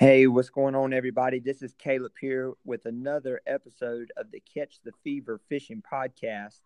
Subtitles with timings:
[0.00, 1.40] Hey, what's going on, everybody?
[1.40, 6.60] This is Caleb here with another episode of the Catch the Fever Fishing Podcast.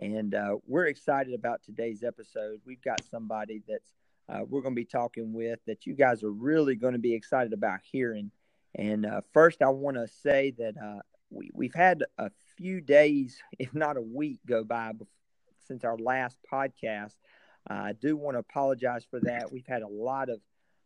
[0.00, 2.60] And uh, we're excited about today's episode.
[2.66, 3.92] We've got somebody that's
[4.28, 7.14] uh, we're going to be talking with that you guys are really going to be
[7.14, 8.32] excited about hearing.
[8.74, 13.40] And uh, first, I want to say that uh, we, we've had a few days,
[13.60, 14.90] if not a week, go by
[15.68, 17.14] since our last podcast.
[17.64, 19.52] I do want to apologize for that.
[19.52, 20.40] We've had a lot of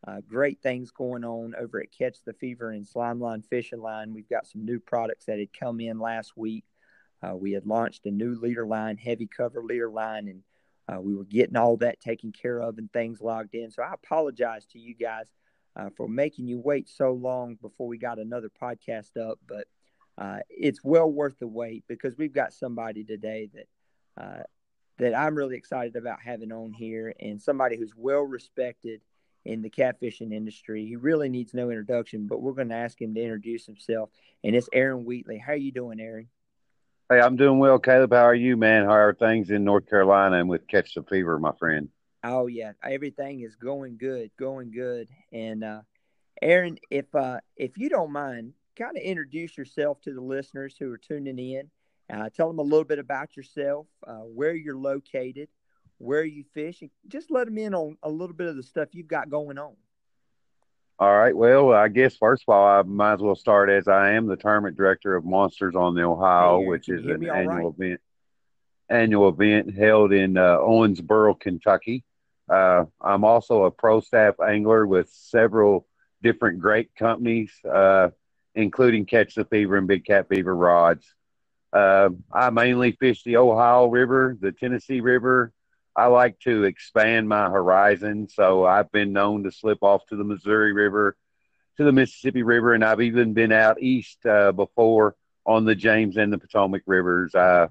[0.07, 4.15] uh, great things going on over at Catch the Fever and Slimeline Fishing Line.
[4.15, 6.65] We've got some new products that had come in last week.
[7.23, 10.43] Uh, we had launched a new leader line, heavy cover leader line, and
[10.89, 13.71] uh, we were getting all that taken care of and things logged in.
[13.71, 15.33] So I apologize to you guys
[15.75, 19.67] uh, for making you wait so long before we got another podcast up, but
[20.19, 24.43] uh, it's well worth the wait because we've got somebody today that uh,
[24.99, 29.03] that I'm really excited about having on here, and somebody who's well respected
[29.47, 30.87] in the catfishing industry.
[30.87, 34.11] He really needs no introduction, but we're going to ask him to introduce himself.
[34.45, 35.39] And it's Aaron Wheatley.
[35.39, 36.29] How are you doing, Aaron?
[37.09, 38.13] Hey, I'm doing well, Caleb.
[38.13, 38.85] How are you, man?
[38.85, 41.89] How are things in North Carolina and with Catch the Fever, my friend?
[42.25, 45.09] Oh yeah, everything is going good, going good.
[45.33, 45.83] And uh,
[46.43, 50.91] Aaron, if uh, if you don't mind, kind of introduce yourself to the listeners who
[50.93, 51.71] are tuning in.
[52.13, 55.49] Uh, tell them a little bit about yourself, uh, where you're located,
[55.99, 58.89] where are you fish, just let them in on a little bit of the stuff
[58.93, 59.75] you've got going on.
[60.99, 61.37] All right.
[61.37, 64.37] Well, I guess first of all, I might as well start as I am the
[64.37, 67.87] tournament director of Monsters on the Ohio, hey, which is an annual right?
[67.87, 68.01] event
[68.89, 72.05] annual event held in uh, Owensboro, Kentucky.
[72.49, 75.87] Uh, I'm also a pro staff angler with several
[76.23, 78.11] different great companies, uh,
[78.55, 81.05] including Catch the Fever and Big Cat Fever rods.
[81.73, 85.53] Uh, I mainly fish the Ohio River, the Tennessee River,
[85.97, 88.29] I like to expand my horizon.
[88.29, 91.17] So I've been known to slip off to the Missouri River,
[91.79, 96.17] to the Mississippi River, and I've even been out east uh, before on the James
[96.17, 97.35] and the Potomac rivers.
[97.35, 97.69] I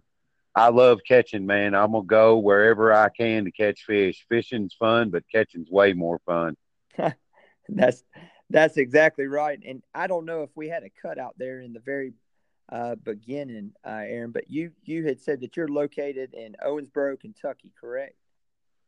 [0.55, 1.75] I love catching, man.
[1.75, 4.25] I'm gonna go wherever I can to catch fish.
[4.29, 6.55] Fishing's fun, but catching's way more fun.
[7.69, 8.03] that's
[8.49, 9.59] that's exactly right.
[9.65, 12.13] And I don't know if we had a cut out there in the very
[12.71, 14.31] uh, beginning, uh, Aaron.
[14.31, 18.15] But you you had said that you're located in Owensboro, Kentucky, correct?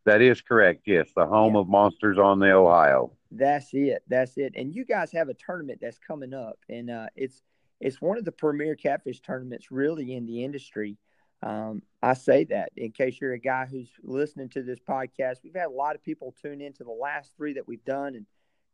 [0.06, 0.84] That is correct.
[0.86, 1.62] Yes, the home yeah.
[1.62, 3.12] of Monsters on the Ohio.
[3.30, 4.04] That's it.
[4.08, 4.54] That's it.
[4.56, 7.42] And you guys have a tournament that's coming up, and uh, it's
[7.80, 10.98] it's one of the premier catfish tournaments really in the industry.
[11.44, 15.38] Um, I say that in case you're a guy who's listening to this podcast.
[15.44, 18.26] We've had a lot of people tune into the last three that we've done, and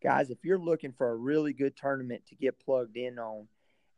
[0.01, 3.47] guys, if you're looking for a really good tournament to get plugged in on,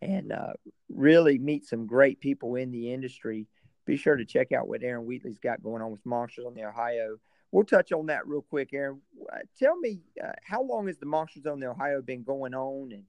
[0.01, 0.53] and uh,
[0.89, 3.47] really meet some great people in the industry.
[3.85, 6.65] Be sure to check out what Aaron Wheatley's got going on with Monsters on the
[6.65, 7.17] Ohio.
[7.51, 9.01] We'll touch on that real quick, Aaron.
[9.31, 12.91] Uh, tell me, uh, how long has the Monsters on the Ohio been going on,
[12.91, 13.03] and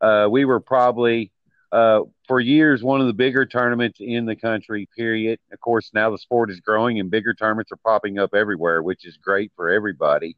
[0.01, 1.31] uh, we were probably
[1.71, 4.87] uh, for years one of the bigger tournaments in the country.
[4.95, 5.39] Period.
[5.51, 9.05] Of course, now the sport is growing and bigger tournaments are popping up everywhere, which
[9.05, 10.37] is great for everybody.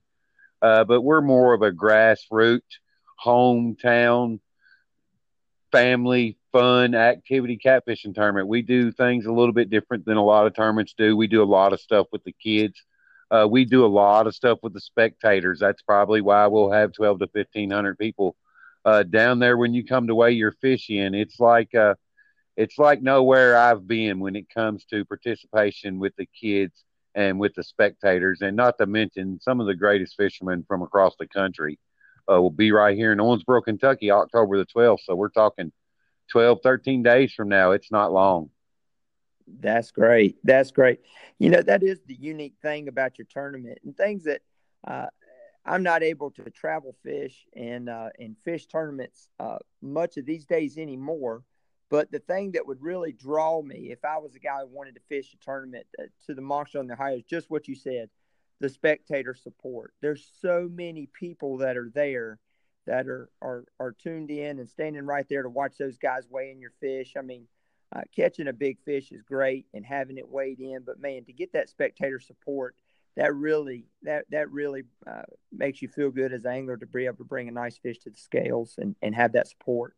[0.61, 2.61] Uh, but we're more of a grassroots,
[3.23, 4.39] hometown,
[5.71, 8.47] family fun activity catfishing tournament.
[8.47, 11.15] We do things a little bit different than a lot of tournaments do.
[11.15, 12.81] We do a lot of stuff with the kids.
[13.31, 15.59] Uh, we do a lot of stuff with the spectators.
[15.59, 18.35] That's probably why we'll have 12 to 1500 people
[18.85, 21.13] uh, down there when you come to weigh your fish in.
[21.13, 21.95] It's like uh,
[22.57, 26.83] it's like nowhere I've been when it comes to participation with the kids
[27.15, 31.15] and with the spectators, and not to mention some of the greatest fishermen from across
[31.19, 31.79] the country
[32.31, 34.99] uh, will be right here in Owensboro, Kentucky, October the 12th.
[35.03, 35.71] So we're talking
[36.31, 37.71] 12, 13 days from now.
[37.71, 38.49] It's not long.
[39.59, 40.37] That's great.
[40.43, 40.99] That's great.
[41.39, 44.41] You know, that is the unique thing about your tournament and things that
[44.85, 45.07] uh,
[45.65, 50.45] I'm not able to travel fish and uh, and fish tournaments uh, much of these
[50.45, 51.43] days anymore.
[51.89, 54.95] But the thing that would really draw me, if I was a guy who wanted
[54.95, 57.73] to fish a tournament uh, to the Monster on the Ohio, is just what you
[57.73, 58.09] said,
[58.59, 59.93] the spectator support.
[60.01, 62.39] There's so many people that are there
[62.85, 66.51] that are are are tuned in and standing right there to watch those guys weigh
[66.51, 67.13] in your fish.
[67.17, 67.47] I mean,
[67.95, 71.33] uh, catching a big fish is great and having it weighed in, but man, to
[71.33, 72.75] get that spectator support
[73.15, 77.05] that really that that really uh, makes you feel good as an angler to be
[77.05, 79.93] able to bring a nice fish to the scales and, and have that support.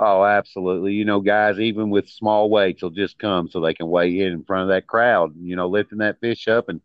[0.00, 0.92] Oh, absolutely.
[0.92, 4.32] You know, guys, even with small weights, will just come so they can weigh in
[4.32, 5.32] in front of that crowd.
[5.36, 6.80] You know, lifting that fish up and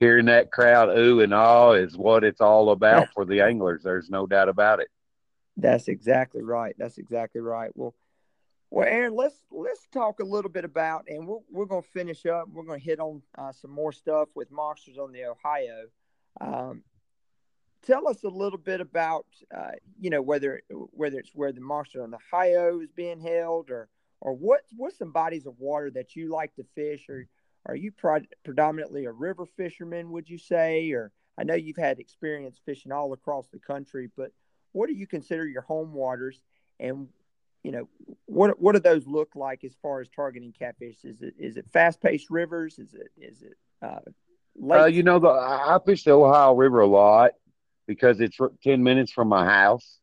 [0.00, 3.82] hearing that crowd ooh and ah is what it's all about for the anglers.
[3.82, 4.88] There's no doubt about it.
[5.56, 6.74] That's exactly right.
[6.78, 7.70] That's exactly right.
[7.74, 7.94] Well,
[8.72, 12.24] well, Aaron, let's let's talk a little bit about, and we're we're going to finish
[12.24, 12.48] up.
[12.50, 15.88] We're going to hit on uh, some more stuff with monsters on the Ohio.
[16.40, 16.82] Um,
[17.82, 22.02] tell us a little bit about, uh, you know, whether whether it's where the monster
[22.02, 23.90] on the Ohio is being held, or
[24.22, 27.28] or what what's some bodies of water that you like to fish, or
[27.66, 30.10] are you pro- predominantly a river fisherman?
[30.12, 34.32] Would you say, or I know you've had experience fishing all across the country, but
[34.72, 36.40] what do you consider your home waters,
[36.80, 37.08] and
[37.62, 37.88] you know,
[38.26, 41.04] what what do those look like as far as targeting catfish?
[41.04, 42.78] Is it is it fast paced rivers?
[42.78, 44.00] Is it is it uh,
[44.70, 47.32] uh, you know, the I fish the Ohio River a lot
[47.86, 49.98] because it's ten minutes from my house.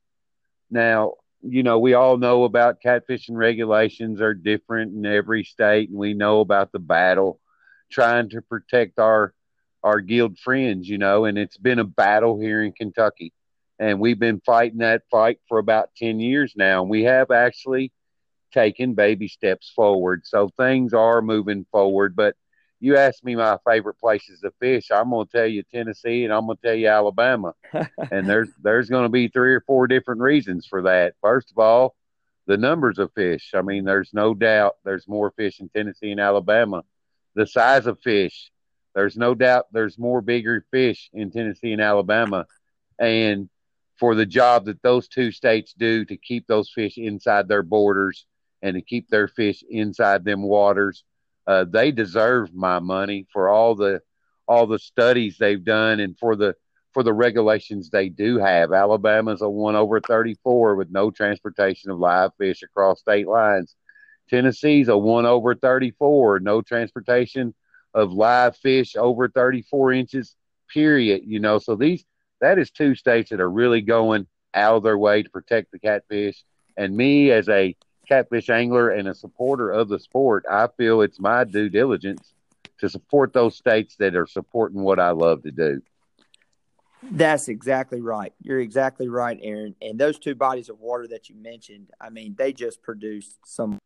[0.71, 5.97] Now, you know, we all know about catfishing regulations are different in every state, and
[5.97, 7.39] we know about the battle
[7.91, 9.33] trying to protect our
[9.83, 10.87] our gilled friends.
[10.87, 13.33] You know, and it's been a battle here in Kentucky
[13.79, 17.91] and we've been fighting that fight for about 10 years now and we have actually
[18.51, 20.23] taken baby steps forward.
[20.25, 22.35] So things are moving forward but
[22.81, 26.33] you asked me my favorite places to fish i'm going to tell you tennessee and
[26.33, 27.53] i'm going to tell you alabama.
[28.11, 31.13] And there's there's going to be three or four different reasons for that.
[31.21, 31.95] First of all
[32.47, 33.51] the numbers of fish.
[33.53, 36.83] I mean there's no doubt there's more fish in tennessee and alabama.
[37.35, 38.51] The size of fish.
[38.95, 42.47] There's no doubt there's more bigger fish in tennessee and alabama.
[42.97, 43.49] And
[43.99, 48.25] for the job that those two states do to keep those fish inside their borders
[48.61, 51.03] and to keep their fish inside them waters.
[51.45, 54.01] Uh, they deserve my money for all the
[54.47, 56.55] all the studies they've done and for the
[56.93, 58.71] for the regulations they do have.
[58.73, 63.75] Alabama's a one over 34 with no transportation of live fish across state lines.
[64.29, 67.53] Tennessee's a one over 34, no transportation
[67.93, 70.35] of live fish over 34 inches,
[70.71, 71.21] period.
[71.25, 72.05] You know, so these
[72.41, 75.79] that is two states that are really going out of their way to protect the
[75.79, 76.43] catfish.
[76.77, 77.75] And me, as a
[78.07, 82.33] catfish angler and a supporter of the sport, I feel it's my due diligence
[82.79, 85.81] to support those states that are supporting what I love to do.
[87.03, 88.33] That's exactly right.
[88.41, 89.75] You're exactly right, Aaron.
[89.81, 93.79] And those two bodies of water that you mentioned, I mean, they just produce some.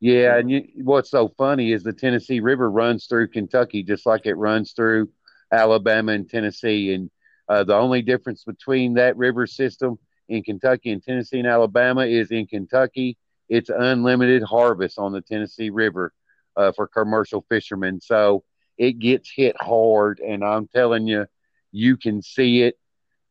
[0.00, 4.26] Yeah, and you, what's so funny is the Tennessee River runs through Kentucky just like
[4.26, 5.10] it runs through
[5.52, 6.94] Alabama and Tennessee.
[6.94, 7.10] And
[7.48, 12.30] uh, the only difference between that river system in Kentucky and Tennessee and Alabama is
[12.30, 13.16] in Kentucky,
[13.48, 16.12] it's unlimited harvest on the Tennessee River
[16.56, 18.00] uh, for commercial fishermen.
[18.00, 18.44] So
[18.78, 20.20] it gets hit hard.
[20.20, 21.26] And I'm telling you,
[21.70, 22.78] you can see it.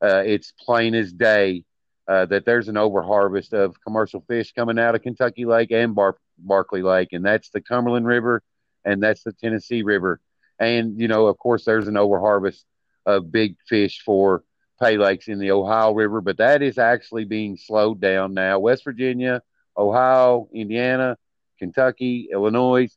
[0.03, 1.63] Uh, it's plain as day
[2.07, 6.17] uh, that there's an overharvest of commercial fish coming out of Kentucky Lake and Bar-
[6.38, 7.09] Barkley Lake.
[7.13, 8.44] And that's the Cumberland River
[8.83, 10.19] and that's the Tennessee River.
[10.61, 12.63] And, you know, of course, there's an overharvest
[13.07, 14.43] of big fish for
[14.79, 18.59] pay lakes in the Ohio River, but that is actually being slowed down now.
[18.59, 19.41] West Virginia,
[19.75, 21.17] Ohio, Indiana,
[21.57, 22.89] Kentucky, Illinois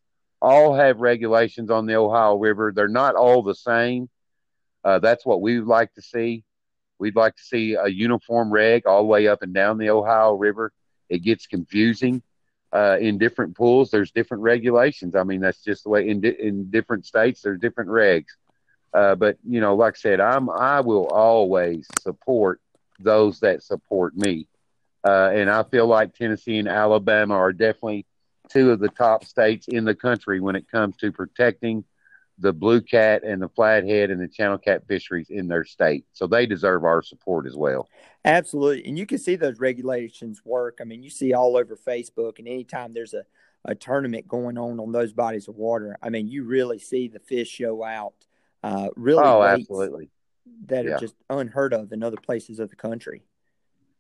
[0.43, 2.70] all have regulations on the Ohio River.
[2.70, 4.10] They're not all the same.
[4.84, 6.44] Uh, that's what we would like to see.
[6.99, 10.34] We'd like to see a uniform reg all the way up and down the Ohio
[10.34, 10.70] River.
[11.08, 12.22] It gets confusing
[12.75, 15.15] uh, in different pools, there's different regulations.
[15.15, 18.27] I mean, that's just the way in di- in different states there's different regs.
[18.93, 22.60] Uh, but you know, like I said, I'm I will always support
[22.98, 24.48] those that support me,
[25.05, 28.06] uh, and I feel like Tennessee and Alabama are definitely
[28.48, 31.84] two of the top states in the country when it comes to protecting
[32.38, 36.05] the blue cat and the flathead and the channel cat fisheries in their state.
[36.12, 37.88] So they deserve our support as well.
[38.24, 38.86] Absolutely.
[38.86, 40.79] And you can see those regulations work.
[40.81, 43.24] I mean, you see all over Facebook, and anytime there's a,
[43.64, 47.20] a tournament going on on those bodies of water, I mean, you really see the
[47.20, 48.14] fish show out.
[48.62, 50.10] Uh, really, oh, absolutely.
[50.67, 50.93] That yeah.
[50.93, 53.22] are just unheard of in other places of the country.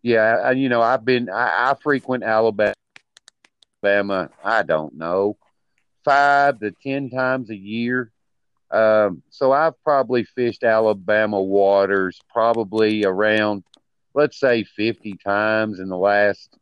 [0.02, 2.74] Yeah, and you know, I've been I, I frequent Alabama.
[3.82, 5.36] Alabama, I don't know,
[6.04, 8.10] five to ten times a year
[8.74, 13.62] um, so I've probably fished Alabama waters probably around,
[14.14, 16.58] let's say, 50 times in the last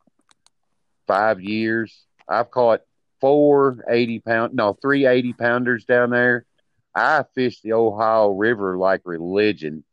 [1.07, 2.05] five years.
[2.29, 2.81] I've caught
[3.19, 6.45] four 80 pound, no, three 80 pounders down there.
[6.93, 9.83] I fish the Ohio River like religion.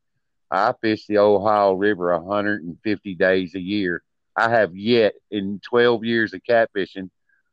[0.50, 4.02] I fish the Ohio River 150 days a year.
[4.36, 7.08] I have yet in 12 years of catfishing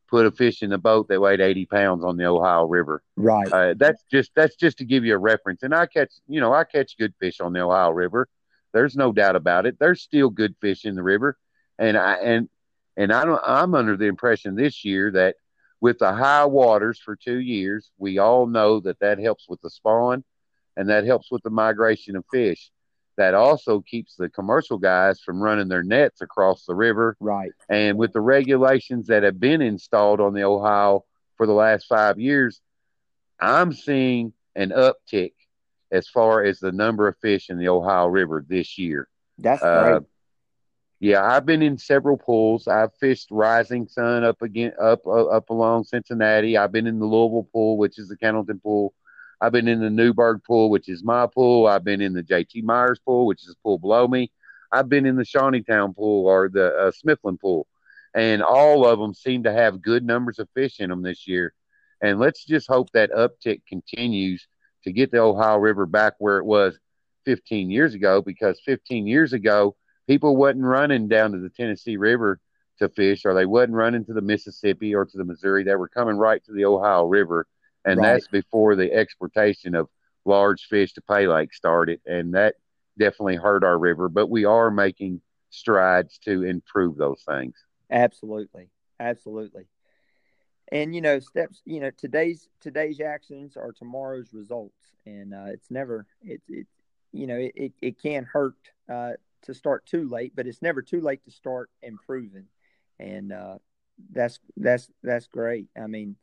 [0.08, 3.04] put a fish in the boat that weighed 80 pounds on the Ohio River.
[3.16, 3.52] Right.
[3.52, 5.64] Uh, that's just that's just to give you a reference.
[5.64, 8.28] And I catch, you know, I catch good fish on the Ohio River.
[8.74, 9.78] There's no doubt about it.
[9.80, 11.38] There's still good fish in the river,
[11.80, 12.50] and I and
[12.96, 13.42] and I don't.
[13.46, 15.36] I'm under the impression this year that
[15.80, 19.70] with the high waters for two years, we all know that that helps with the
[19.70, 20.24] spawn
[20.76, 22.72] and that helps with the migration of fish.
[23.18, 27.18] That also keeps the commercial guys from running their nets across the river.
[27.20, 27.52] Right.
[27.68, 31.04] And with the regulations that have been installed on the Ohio
[31.36, 32.62] for the last five years,
[33.40, 35.34] I'm seeing an uptick
[35.92, 39.08] as far as the number of fish in the Ohio River this year.
[39.38, 40.04] That's uh, great.
[41.00, 42.68] Yeah, I've been in several pools.
[42.68, 46.58] I've fished Rising Sun up again up uh, up along Cincinnati.
[46.58, 48.94] I've been in the Louisville pool, which is the Cannelton pool.
[49.40, 51.68] I've been in the Newburgh pool, which is my pool.
[51.68, 54.32] I've been in the JT Myers pool, which is the pool below me.
[54.72, 57.68] I've been in the Shawneetown pool or the uh, Smithland pool,
[58.14, 61.54] and all of them seem to have good numbers of fish in them this year.
[62.02, 64.48] And let's just hope that uptick continues
[64.84, 66.78] to get the Ohio River back where it was
[67.26, 69.76] 15 years ago, because 15 years ago
[70.08, 72.40] people wasn't running down to the Tennessee River
[72.80, 75.64] to fish, or they wasn't running to the Mississippi or to the Missouri.
[75.64, 77.48] They were coming right to the Ohio River,
[77.88, 78.14] and right.
[78.14, 79.88] that's before the exportation of
[80.26, 82.56] large fish to Pay Lake started, and that
[83.00, 84.10] definitely hurt our river.
[84.10, 87.56] But we are making strides to improve those things.
[87.90, 89.68] Absolutely, absolutely.
[90.72, 91.62] And you know, steps.
[91.66, 96.68] You know, today's today's actions are tomorrow's results, and uh, it's never it's it.
[97.14, 98.58] You know, it, it, it can hurt
[98.92, 99.14] uh,
[99.44, 102.48] to start too late, but it's never too late to start improving,
[103.00, 103.60] and uh,
[104.12, 105.68] that's that's that's great.
[105.82, 106.18] I mean,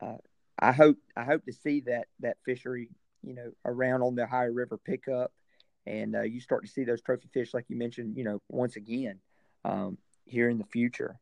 [0.00, 0.18] uh,
[0.60, 2.90] I hope I hope to see that that fishery,
[3.22, 5.32] you know, around on the Ohio River pick up,
[5.86, 8.76] and uh, you start to see those trophy fish, like you mentioned, you know, once
[8.76, 9.18] again
[9.64, 11.18] um, here in the future.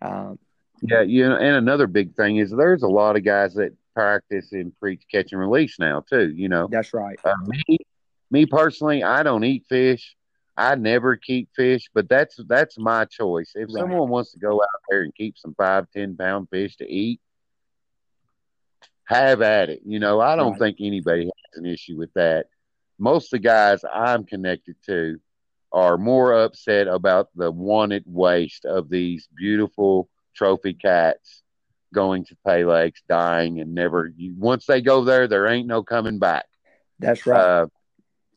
[0.00, 0.38] Um,
[0.82, 4.52] yeah, you know, and another big thing is there's a lot of guys that practice
[4.52, 6.30] and preach catch and release now too.
[6.34, 7.18] You know, that's right.
[7.24, 7.78] Uh, me,
[8.30, 10.16] me personally, I don't eat fish.
[10.56, 13.52] I never keep fish, but that's that's my choice.
[13.54, 13.80] If right.
[13.80, 17.20] someone wants to go out there and keep some five, ten pound fish to eat,
[19.08, 19.80] have at it.
[19.84, 20.60] You know, I don't right.
[20.60, 22.46] think anybody has an issue with that.
[22.98, 25.18] Most of the guys I'm connected to
[25.72, 31.42] are more upset about the wanted waste of these beautiful trophy cats
[31.94, 34.12] going to pay lakes, dying, and never.
[34.14, 36.46] You, once they go there, there ain't no coming back.
[36.98, 37.40] That's right.
[37.40, 37.66] Uh,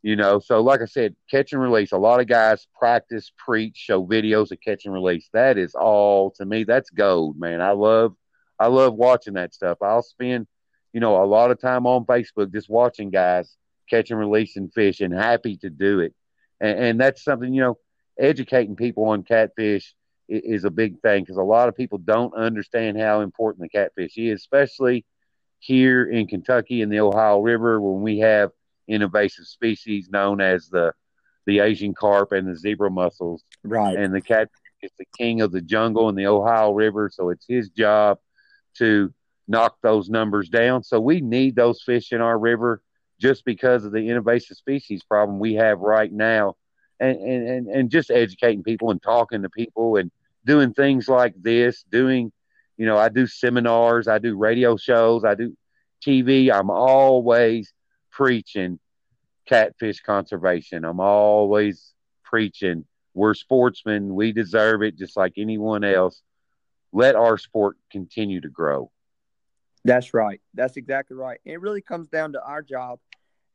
[0.04, 1.92] you know, so like I said, catch and release.
[1.92, 5.30] A lot of guys practice, preach, show videos of catch and release.
[5.34, 6.64] That is all to me.
[6.64, 7.62] That's gold, man.
[7.62, 8.16] I love,
[8.58, 9.78] I love watching that stuff.
[9.82, 10.48] I'll spend,
[10.94, 13.56] you know, a lot of time on Facebook just watching guys
[13.90, 16.14] catch and releasing fish, and happy to do it.
[16.60, 17.78] And, and that's something, you know,
[18.20, 19.94] educating people on catfish
[20.28, 23.70] is, is a big thing because a lot of people don't understand how important the
[23.70, 25.06] catfish is, especially
[25.60, 28.52] here in Kentucky in the Ohio River when we have
[28.88, 30.94] invasive species known as the
[31.48, 33.44] the Asian carp and the zebra mussels.
[33.64, 33.98] Right.
[33.98, 34.50] And the cat
[34.82, 38.20] is the king of the jungle in the Ohio River, so it's his job
[38.78, 39.14] to
[39.52, 40.84] knock those numbers down.
[40.84, 42.82] So we need those fish in our river
[43.20, 46.56] just because of the invasive species problem we have right now.
[47.00, 50.12] And, and, and, just educating people and talking to people and
[50.46, 52.32] doing things like this, doing,
[52.78, 55.58] you know, I do seminars, I do radio shows, I do
[56.06, 56.52] TV.
[56.52, 57.74] I'm always
[58.12, 58.80] preaching
[59.48, 60.86] catfish conservation.
[60.86, 66.22] I'm always preaching we're sportsmen, we deserve it just like anyone else.
[66.94, 68.92] Let our sport continue to grow.
[69.84, 70.42] That's right.
[70.54, 71.40] That's exactly right.
[71.46, 73.00] It really comes down to our job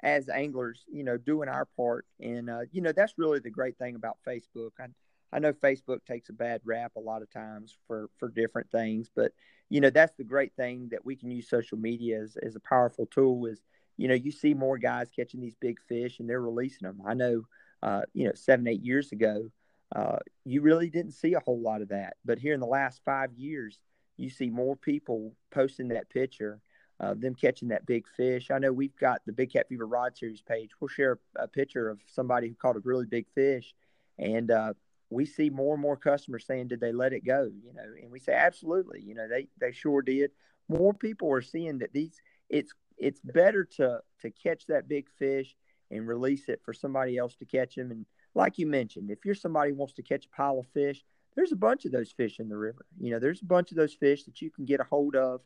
[0.02, 2.06] as anglers, you know, doing our part.
[2.20, 4.70] And, uh, you know, that's really the great thing about Facebook.
[4.80, 4.86] I,
[5.32, 9.10] I know Facebook takes a bad rap a lot of times for, for different things,
[9.14, 9.32] but,
[9.68, 12.60] you know, that's the great thing that we can use social media as, as a
[12.60, 13.60] powerful tool is–
[13.98, 17.00] you know, you see more guys catching these big fish and they're releasing them.
[17.06, 17.46] I know,
[17.82, 19.50] uh, you know, seven, eight years ago,
[19.94, 22.18] uh, you really didn't see a whole lot of that.
[22.22, 23.78] But here in the last five years,
[24.16, 26.60] you see more people posting that picture
[26.98, 28.50] of them catching that big fish.
[28.50, 30.70] I know we've got the Big Cat Fever Rod Series page.
[30.80, 33.74] We'll share a picture of somebody who caught a really big fish.
[34.18, 34.72] And, uh,
[35.10, 38.10] we see more and more customers saying, "Did they let it go?" You know, and
[38.10, 40.32] we say, "Absolutely." You know, they they sure did.
[40.68, 45.56] More people are seeing that these it's it's better to to catch that big fish
[45.90, 47.92] and release it for somebody else to catch him.
[47.92, 51.04] And like you mentioned, if you're somebody who wants to catch a pile of fish,
[51.36, 52.86] there's a bunch of those fish in the river.
[52.98, 55.40] You know, there's a bunch of those fish that you can get a hold of.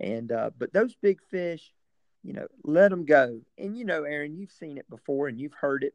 [0.00, 1.72] And uh, but those big fish,
[2.22, 3.40] you know, let them go.
[3.58, 5.94] And you know, Aaron, you've seen it before and you've heard it.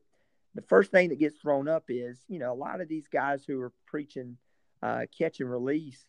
[0.55, 3.43] The first thing that gets thrown up is, you know, a lot of these guys
[3.45, 4.37] who are preaching
[4.81, 6.05] uh, catch and release,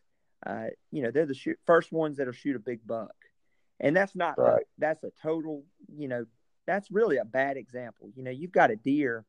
[0.46, 3.14] uh, you know, they're the shoot, first ones that'll shoot a big buck
[3.80, 4.62] and that's not right.
[4.62, 5.64] a, that's a total
[5.94, 6.24] you know
[6.66, 9.24] that's really a bad example you know you've got a deer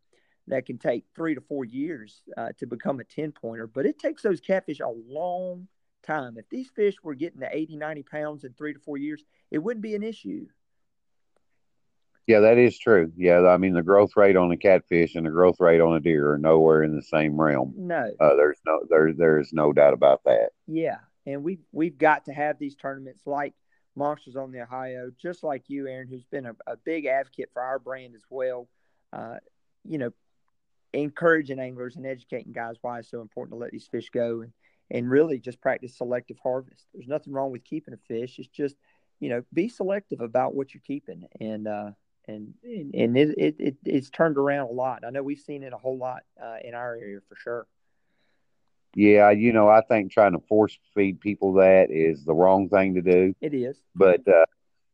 [0.49, 3.97] that can take three to four years uh, to become a 10 pointer but it
[3.97, 5.67] takes those catfish a long
[6.03, 6.37] time.
[6.37, 9.59] If these fish were getting to 80, 90 pounds in three to four years, it
[9.59, 10.47] wouldn't be an issue.
[12.27, 13.11] Yeah, that is true.
[13.15, 15.99] Yeah, I mean the growth rate on a catfish and the growth rate on a
[15.99, 17.73] deer are nowhere in the same realm.
[17.75, 20.49] No, uh, there's no there there is no doubt about that.
[20.67, 23.55] Yeah, and we we've got to have these tournaments like
[23.95, 27.63] Monsters on the Ohio, just like you, Aaron, who's been a, a big advocate for
[27.63, 28.67] our brand as well.
[29.11, 29.37] Uh,
[29.83, 30.11] you know,
[30.93, 34.51] encouraging anglers and educating guys why it's so important to let these fish go and
[34.91, 36.87] and really just practice selective harvest.
[36.93, 38.39] There's nothing wrong with keeping a fish.
[38.39, 38.75] It's just
[39.19, 41.91] you know be selective about what you're keeping and uh,
[42.27, 45.03] and and it, it, it it's turned around a lot.
[45.05, 47.67] I know we've seen it a whole lot uh, in our area for sure.
[48.95, 52.95] Yeah, you know, I think trying to force feed people that is the wrong thing
[52.95, 53.35] to do.
[53.41, 54.45] It is, but uh,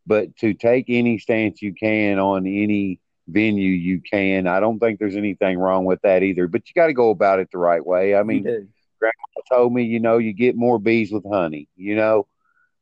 [0.05, 4.99] but to take any stance you can on any venue you can, I don't think
[4.99, 6.47] there's anything wrong with that either.
[6.47, 8.15] But you got to go about it the right way.
[8.15, 8.43] I mean,
[8.99, 11.67] Grandma told me, you know, you get more bees with honey.
[11.75, 12.27] You know,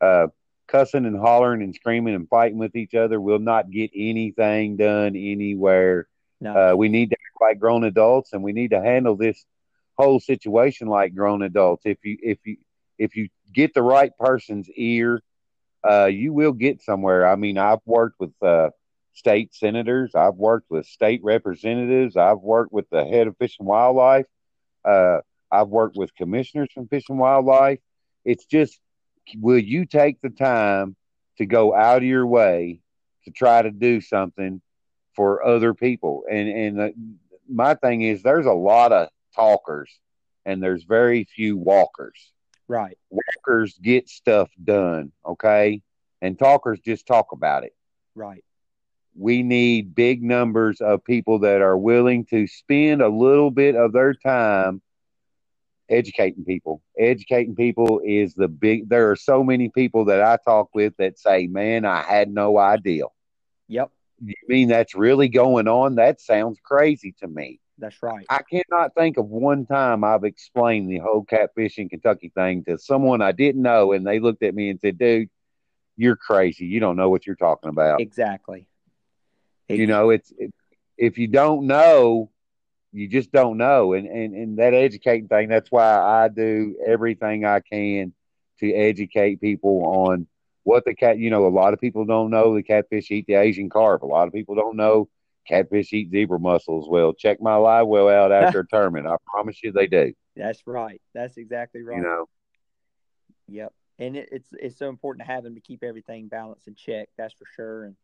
[0.01, 0.27] uh,
[0.67, 5.15] cussing and hollering and screaming and fighting with each other will not get anything done
[5.15, 6.07] anywhere.
[6.41, 6.73] No.
[6.73, 9.45] Uh, we need to act like grown adults, and we need to handle this
[9.97, 11.83] whole situation like grown adults.
[11.85, 12.57] If you if you
[12.97, 15.21] if you get the right person's ear,
[15.88, 17.27] uh, you will get somewhere.
[17.27, 18.69] I mean, I've worked with uh,
[19.13, 23.67] state senators, I've worked with state representatives, I've worked with the head of Fish and
[23.67, 24.25] Wildlife,
[24.86, 25.20] uh,
[25.51, 27.79] I've worked with commissioners from Fish and Wildlife.
[28.25, 28.79] It's just
[29.39, 30.96] will you take the time
[31.38, 32.79] to go out of your way
[33.25, 34.62] to try to do something
[35.15, 36.24] for other people?
[36.29, 36.93] And and the,
[37.48, 39.91] my thing is, there's a lot of talkers,
[40.46, 42.32] and there's very few walkers.
[42.67, 42.98] Right.
[43.10, 45.82] Walkers get stuff done, okay,
[46.22, 47.75] and talkers just talk about it.
[48.15, 48.43] Right.
[49.15, 53.93] We need big numbers of people that are willing to spend a little bit of
[53.93, 54.82] their time
[55.89, 56.82] educating people.
[56.98, 58.89] Educating people is the big.
[58.89, 62.58] There are so many people that I talk with that say, "Man, I had no
[62.58, 63.05] idea."
[63.67, 63.91] Yep.
[64.25, 65.95] You mean that's really going on?
[65.95, 67.60] That sounds crazy to me.
[67.78, 68.26] That's right.
[68.30, 73.21] I cannot think of one time I've explained the whole catfishing Kentucky thing to someone
[73.21, 75.30] I didn't know, and they looked at me and said, "Dude,
[75.97, 76.65] you're crazy.
[76.65, 78.67] You don't know what you're talking about." Exactly.
[79.77, 80.53] You know, it's it,
[80.97, 82.29] if you don't know,
[82.91, 83.93] you just don't know.
[83.93, 88.13] And, and, and that educating thing, that's why I do everything I can
[88.59, 90.27] to educate people on
[90.63, 93.36] what the cat, you know, a lot of people don't know the catfish eat the
[93.36, 94.03] Asian carp.
[94.03, 95.09] A lot of people don't know
[95.47, 96.88] catfish eat zebra mussels.
[96.88, 99.07] Well, check my live well out after a tournament.
[99.07, 100.13] I promise you they do.
[100.36, 101.01] That's right.
[101.13, 101.97] That's exactly right.
[101.97, 102.25] You know,
[103.47, 103.73] yep.
[103.99, 107.09] And it, it's, it's so important to have them to keep everything balanced and check.
[107.17, 107.83] That's for sure.
[107.86, 107.95] And,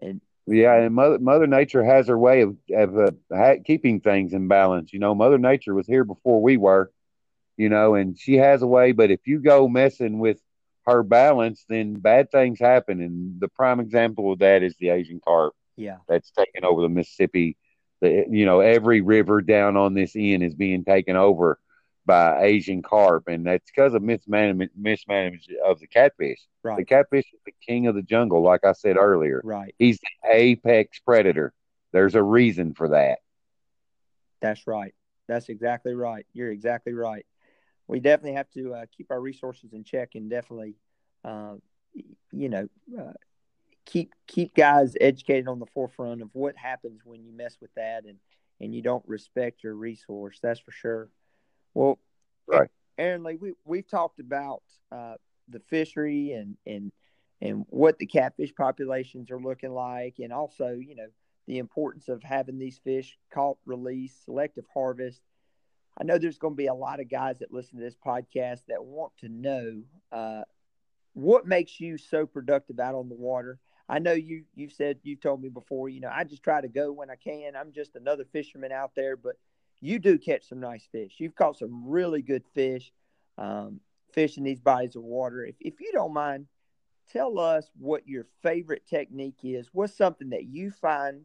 [0.00, 0.20] and
[0.50, 4.48] yeah, and Mother Mother Nature has her way of of uh, ha- keeping things in
[4.48, 4.92] balance.
[4.92, 6.90] You know, Mother Nature was here before we were.
[7.56, 8.92] You know, and she has a way.
[8.92, 10.40] But if you go messing with
[10.86, 13.02] her balance, then bad things happen.
[13.02, 15.54] And the prime example of that is the Asian carp.
[15.76, 17.56] Yeah, that's taken over the Mississippi.
[18.00, 21.58] The you know every river down on this end is being taken over
[22.10, 26.40] by Asian carp, and that's because of mismanagement, mismanagement of the catfish.
[26.64, 26.78] Right.
[26.78, 29.40] The catfish is the king of the jungle, like I said earlier.
[29.44, 29.76] Right.
[29.78, 31.52] He's the apex predator.
[31.92, 33.20] There's a reason for that.
[34.40, 34.92] That's right.
[35.28, 36.26] That's exactly right.
[36.32, 37.24] You're exactly right.
[37.86, 40.74] We definitely have to uh, keep our resources in check and definitely,
[41.24, 41.54] uh,
[42.32, 42.68] you know,
[42.98, 43.12] uh,
[43.86, 48.04] keep keep guys educated on the forefront of what happens when you mess with that
[48.04, 48.16] and
[48.60, 50.40] and you don't respect your resource.
[50.42, 51.08] That's for sure.
[51.74, 51.98] Well,
[52.46, 55.14] right, Aaron Lee, we we've talked about uh,
[55.48, 56.92] the fishery and and
[57.40, 61.08] and what the catfish populations are looking like, and also you know
[61.46, 65.20] the importance of having these fish caught, release, selective harvest.
[66.00, 68.60] I know there's going to be a lot of guys that listen to this podcast
[68.68, 70.42] that want to know uh,
[71.14, 73.58] what makes you so productive out on the water.
[73.88, 76.68] I know you you've said you've told me before, you know, I just try to
[76.68, 77.56] go when I can.
[77.56, 79.34] I'm just another fisherman out there, but
[79.80, 81.14] you do catch some nice fish.
[81.18, 82.92] You've caught some really good fish,
[83.38, 83.80] um,
[84.44, 85.44] these bodies of water.
[85.44, 86.46] If, if you don't mind,
[87.12, 89.68] tell us what your favorite technique is.
[89.72, 91.22] What's something that you find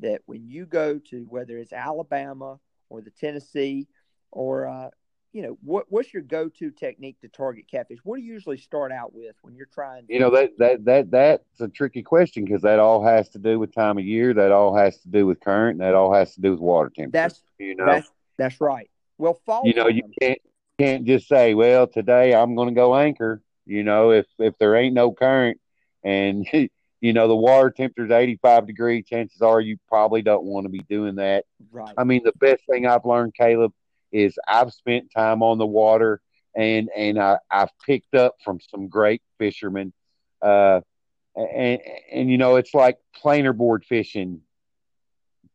[0.00, 3.88] that when you go to whether it's Alabama or the Tennessee
[4.30, 4.90] or uh,
[5.32, 7.98] you know what what's your go-to technique to target catfish?
[8.02, 10.84] What do you usually start out with when you're trying to- you know that that
[10.84, 14.32] that that's a tricky question because that all has to do with time of year
[14.34, 17.10] that all has to do with current that all has to do with water temperature
[17.12, 17.86] that's you know?
[17.86, 18.90] that's, that's right.
[19.18, 20.38] Well fall you know you can't
[20.78, 24.76] can't just say well today i'm going to go anchor you know if if there
[24.76, 25.60] ain't no current
[26.04, 26.46] and
[27.00, 30.70] you know the water temperature is 85 degree chances are you probably don't want to
[30.70, 31.44] be doing that.
[31.70, 31.94] Right.
[31.96, 33.72] I mean the best thing i've learned caleb
[34.12, 36.20] is I've spent time on the water
[36.56, 39.92] and and I, I've picked up from some great fishermen.
[40.42, 40.80] Uh,
[41.36, 41.80] and
[42.12, 44.40] and you know it's like planer board fishing.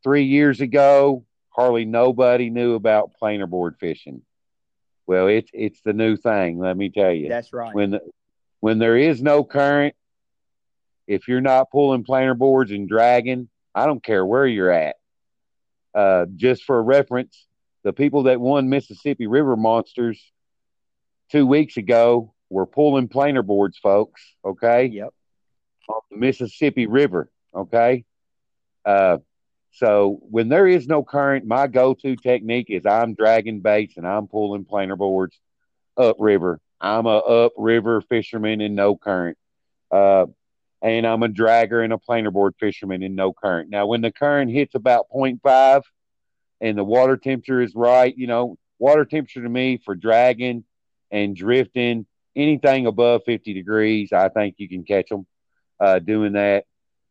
[0.04, 4.22] Three years ago, hardly nobody knew about planer board fishing.
[5.06, 6.60] Well, it's it's the new thing.
[6.60, 7.30] Let me tell you.
[7.30, 7.74] That's right.
[7.74, 8.02] When the,
[8.60, 9.96] when there is no current,
[11.08, 14.96] if you're not pulling planer boards and dragging, I don't care where you're at.
[15.94, 17.46] Uh, just for reference,
[17.84, 20.32] the people that won Mississippi River Monsters
[21.32, 24.22] two weeks ago were pulling planer boards, folks.
[24.46, 24.86] Okay.
[24.86, 25.13] Yep.
[25.89, 27.30] On the Mississippi River.
[27.54, 28.06] Okay.
[28.86, 29.17] Uh,
[29.72, 34.28] so when there is no current, my go-to technique is I'm dragging baits and I'm
[34.28, 35.38] pulling planer boards
[35.98, 36.60] upriver.
[36.80, 39.38] I'm a upriver fisherman in no current.
[39.89, 40.28] Uh,
[40.82, 43.69] and I'm a dragger and a planer board fisherman in no current.
[43.69, 45.82] Now, when the current hits about 0.5
[46.63, 50.63] and the water temperature is right, you know, water temperature to me for dragging
[51.12, 52.06] and drifting,
[52.38, 55.28] anything above 50 degrees, I think you can catch them
[55.82, 56.63] uh, doing that.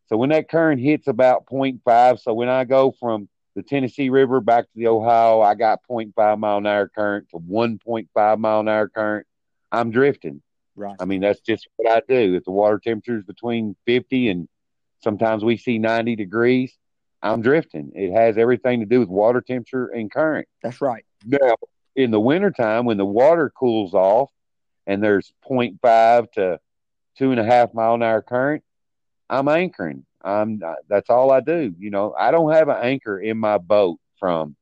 [0.06, 4.40] So when that current hits about 0.5, so when I go from the Tennessee River
[4.40, 8.68] back to the Ohio, I got 0.5 mile an hour current to 1.5 mile an
[8.68, 9.26] hour current.
[9.70, 10.40] I'm drifting.
[10.74, 10.96] Right.
[10.98, 12.36] I mean, that's just what I do.
[12.36, 14.48] If the water temperature is between 50 and
[15.04, 16.74] sometimes we see 90 degrees,
[17.22, 17.92] I'm drifting.
[17.94, 20.48] It has everything to do with water temperature and current.
[20.62, 21.04] That's right.
[21.24, 21.54] Now,
[21.94, 24.30] in the wintertime, when the water cools off
[24.86, 26.60] and there's 0.5 to
[27.16, 28.64] two and a half mile an hour current,
[29.30, 30.04] I'm anchoring.
[30.24, 31.74] I'm that's all I do.
[31.78, 34.56] You know, I don't have an anchor in my boat from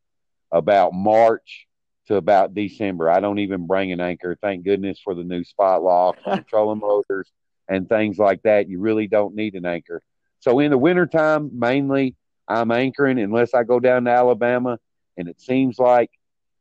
[0.50, 1.66] about March
[2.06, 3.10] to about December.
[3.10, 4.36] I don't even bring an anchor.
[4.40, 6.16] Thank goodness for the new spot lock,
[6.48, 7.30] trolling motors,
[7.68, 8.68] and things like that.
[8.68, 10.02] You really don't need an anchor.
[10.40, 12.16] So in the wintertime, mainly
[12.50, 14.78] I'm anchoring unless I go down to Alabama,
[15.16, 16.10] and it seems like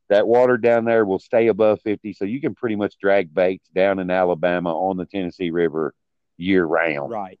[0.08, 2.12] that water down there will stay above 50.
[2.14, 5.94] So you can pretty much drag baits down in Alabama on the Tennessee River
[6.36, 7.10] year round.
[7.10, 7.38] Right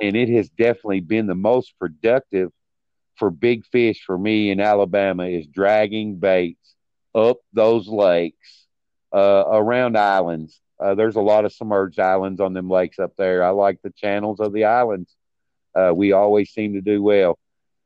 [0.00, 2.50] and it has definitely been the most productive
[3.16, 6.74] for big fish for me in Alabama is dragging baits
[7.14, 8.66] up those lakes
[9.12, 10.60] uh, around islands.
[10.80, 13.44] Uh, there's a lot of submerged islands on them lakes up there.
[13.44, 15.14] I like the channels of the islands.
[15.74, 17.38] Uh, we always seem to do well.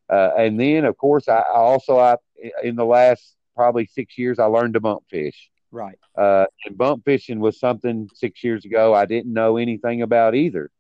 [0.09, 2.17] Uh, and then, of course, I also I
[2.63, 5.51] in the last probably six years I learned to bump fish.
[5.71, 5.99] Right.
[6.17, 10.71] Uh, and bump fishing was something six years ago I didn't know anything about either.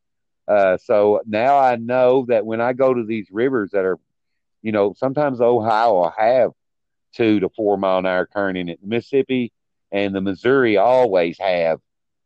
[0.47, 3.99] Uh, so now I know that when I go to these rivers that are,
[4.63, 6.53] you know, sometimes Ohio will have
[7.13, 8.79] two to four mile an hour current in it.
[8.83, 9.53] Mississippi
[9.93, 11.81] and the Missouri always have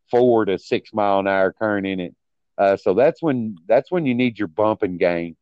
[0.09, 2.15] four to six mile an hour current in it.
[2.57, 5.35] Uh, so that's when that's when you need your bumping game.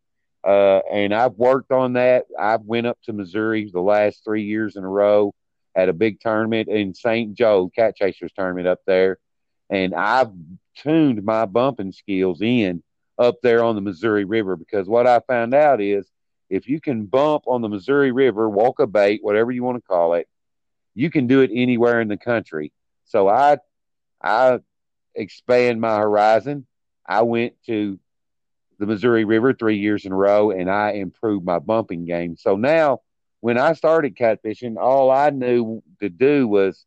[0.43, 2.25] Uh, and I've worked on that.
[2.39, 5.34] I've went up to Missouri the last three years in a row
[5.75, 7.34] at a big tournament in St.
[7.34, 9.17] Joe, Cat Chasers tournament up there,
[9.69, 10.32] and I've
[10.75, 12.84] tuned my bumping skills in
[13.17, 16.10] up there on the Missouri River because what I found out is
[16.49, 19.88] if you can bump on the Missouri River, walk a bait, whatever you want to
[19.88, 20.27] call it,
[20.93, 22.73] you can do it anywhere in the country.
[23.06, 23.58] So I
[24.21, 24.60] I
[25.15, 26.65] expand my horizon.
[27.06, 27.99] I went to
[28.82, 32.36] the Missouri River three years in a row and I improved my bumping game.
[32.36, 33.02] So now
[33.39, 36.84] when I started catfishing, all I knew to do was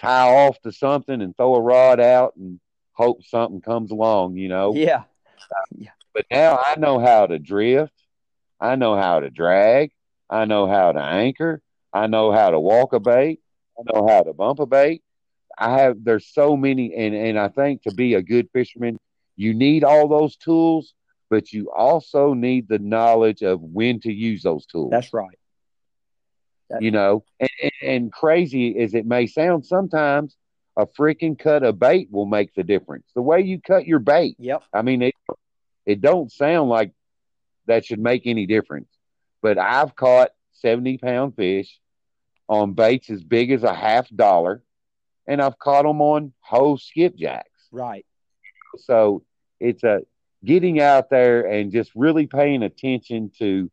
[0.00, 2.58] tie off to something and throw a rod out and
[2.92, 4.74] hope something comes along, you know?
[4.74, 5.02] Yeah.
[5.38, 5.90] Uh, yeah.
[6.14, 7.92] But now I know how to drift.
[8.58, 9.90] I know how to drag.
[10.30, 11.60] I know how to anchor.
[11.92, 13.40] I know how to walk a bait.
[13.78, 15.02] I know how to bump a bait.
[15.58, 18.98] I have, there's so many, and, and I think to be a good fisherman,
[19.36, 20.94] you need all those tools,
[21.30, 24.90] but you also need the knowledge of when to use those tools.
[24.90, 25.38] That's right.
[26.70, 30.36] That's you know, and, and, crazy as it may sound, sometimes
[30.76, 33.06] a freaking cut of bait will make the difference.
[33.14, 34.36] The way you cut your bait.
[34.38, 34.62] Yep.
[34.72, 35.14] I mean, it,
[35.84, 36.92] it don't sound like
[37.66, 38.88] that should make any difference,
[39.42, 41.78] but I've caught 70 pound fish
[42.48, 44.62] on baits as big as a half dollar,
[45.26, 47.42] and I've caught them on whole skipjacks.
[47.70, 48.06] Right.
[48.78, 49.22] So
[49.60, 50.00] it's a
[50.44, 53.70] getting out there and just really paying attention to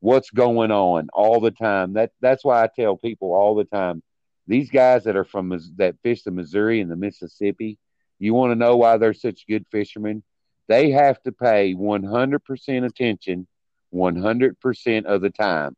[0.00, 1.94] what's going on all the time.
[1.94, 4.02] That that's why I tell people all the time
[4.46, 7.78] these guys that are from that fish the Missouri and the Mississippi,
[8.18, 10.22] you want to know why they're such good fishermen?
[10.68, 13.46] They have to pay 100% attention
[13.94, 15.76] 100% of the time.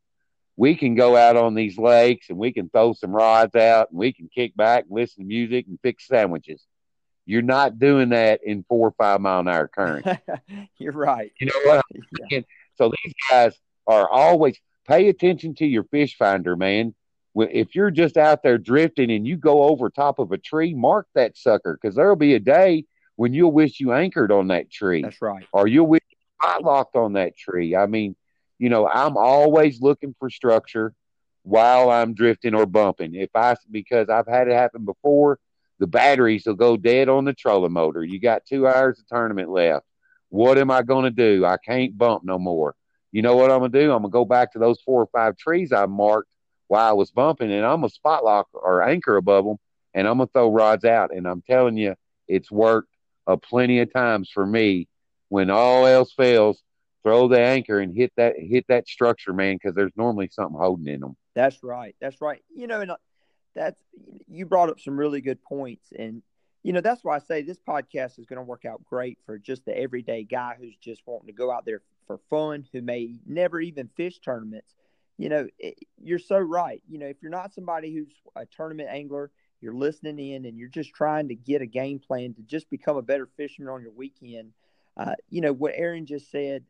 [0.57, 3.99] We can go out on these lakes and we can throw some rods out and
[3.99, 6.65] we can kick back and listen to music and fix sandwiches.
[7.31, 10.07] You're not doing that in four or five mile an hour current.
[10.79, 11.33] You're right.
[11.41, 11.85] You know what?
[12.31, 12.41] Yeah.
[12.77, 16.95] So these guys are always pay attention to your fish finder, man
[17.37, 21.07] if you're just out there drifting and you go over top of a tree, mark
[21.15, 22.85] that sucker because there'll be a day
[23.17, 25.03] when you'll wish you anchored on that tree.
[25.03, 25.45] That's right.
[25.53, 27.77] Or you'll wish you locked on that tree.
[27.77, 28.17] I mean,
[28.59, 30.93] you know, I'm always looking for structure
[31.43, 33.15] while I'm drifting or bumping.
[33.15, 35.39] If I because I've had it happen before,
[35.81, 38.05] the batteries will go dead on the trolling motor.
[38.05, 39.85] You got two hours of tournament left.
[40.29, 41.45] What am I going to do?
[41.45, 42.77] I can't bump no more.
[43.11, 43.91] You know what I'm going to do?
[43.91, 46.31] I'm going to go back to those four or five trees I marked
[46.69, 49.57] while I was bumping, and I'm going to spot lock or anchor above them,
[49.95, 51.13] and I'm going to throw rods out.
[51.13, 51.97] And I'm telling you,
[52.29, 52.95] it's worked
[53.27, 54.87] a plenty of times for me.
[55.31, 56.63] When all else fails,
[57.03, 60.89] throw the anchor and hit that hit that structure, man, because there's normally something holding
[60.89, 61.17] in them.
[61.35, 61.95] That's right.
[62.01, 62.43] That's right.
[62.55, 62.97] You know, and uh,
[63.55, 63.81] that's
[64.29, 66.23] you brought up some really good points, and
[66.63, 69.39] you know that's why I say this podcast is going to work out great for
[69.39, 73.19] just the everyday guy who's just wanting to go out there for fun, who may
[73.27, 74.75] never even fish tournaments.
[75.19, 76.83] You know, it, you're so right.
[76.89, 80.69] You know, if you're not somebody who's a tournament angler, you're listening in, and you're
[80.69, 83.93] just trying to get a game plan to just become a better fisherman on your
[83.93, 84.53] weekend.
[84.97, 86.65] Uh, you know what Aaron just said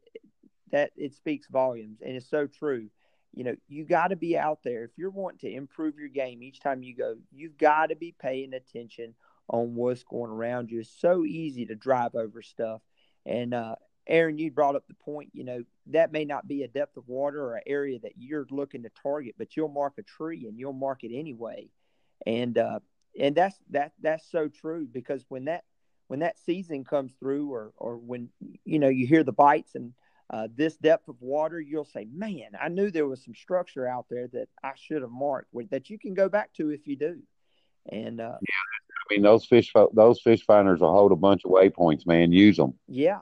[0.72, 2.88] that it speaks volumes, and it's so true
[3.34, 4.84] you know, you got to be out there.
[4.84, 8.14] If you're wanting to improve your game each time you go, you've got to be
[8.18, 9.14] paying attention
[9.48, 10.80] on what's going around you.
[10.80, 12.80] It's so easy to drive over stuff.
[13.26, 16.68] And uh, Aaron, you brought up the point, you know, that may not be a
[16.68, 20.02] depth of water or an area that you're looking to target, but you'll mark a
[20.02, 21.68] tree and you'll mark it anyway.
[22.26, 22.80] And uh,
[23.18, 25.64] and that's that that's so true because when that
[26.08, 28.28] when that season comes through or or when
[28.64, 29.94] you know you hear the bites and
[30.30, 34.06] uh, this depth of water, you'll say, "Man, I knew there was some structure out
[34.08, 37.20] there that I should have marked that you can go back to if you do."
[37.90, 38.54] And uh, yeah,
[39.10, 42.32] I mean those fish those fish finders will hold a bunch of waypoints, man.
[42.32, 42.74] Use them.
[42.86, 43.20] Yeah.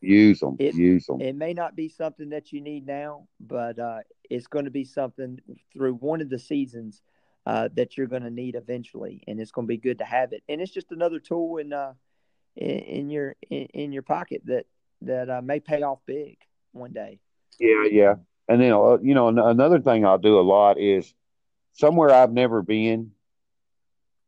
[0.00, 0.56] Use them.
[0.58, 1.20] It, use them.
[1.20, 4.84] It may not be something that you need now, but uh, it's going to be
[4.84, 5.40] something
[5.72, 7.02] through one of the seasons
[7.46, 10.32] uh, that you're going to need eventually, and it's going to be good to have
[10.32, 10.42] it.
[10.48, 11.94] And it's just another tool in uh,
[12.56, 14.66] in, in your in, in your pocket that
[15.02, 16.38] that uh, may pay off big
[16.72, 17.18] one day.
[17.58, 18.14] Yeah, yeah.
[18.48, 21.12] And then uh, you know another thing I'll do a lot is
[21.72, 23.12] somewhere I've never been.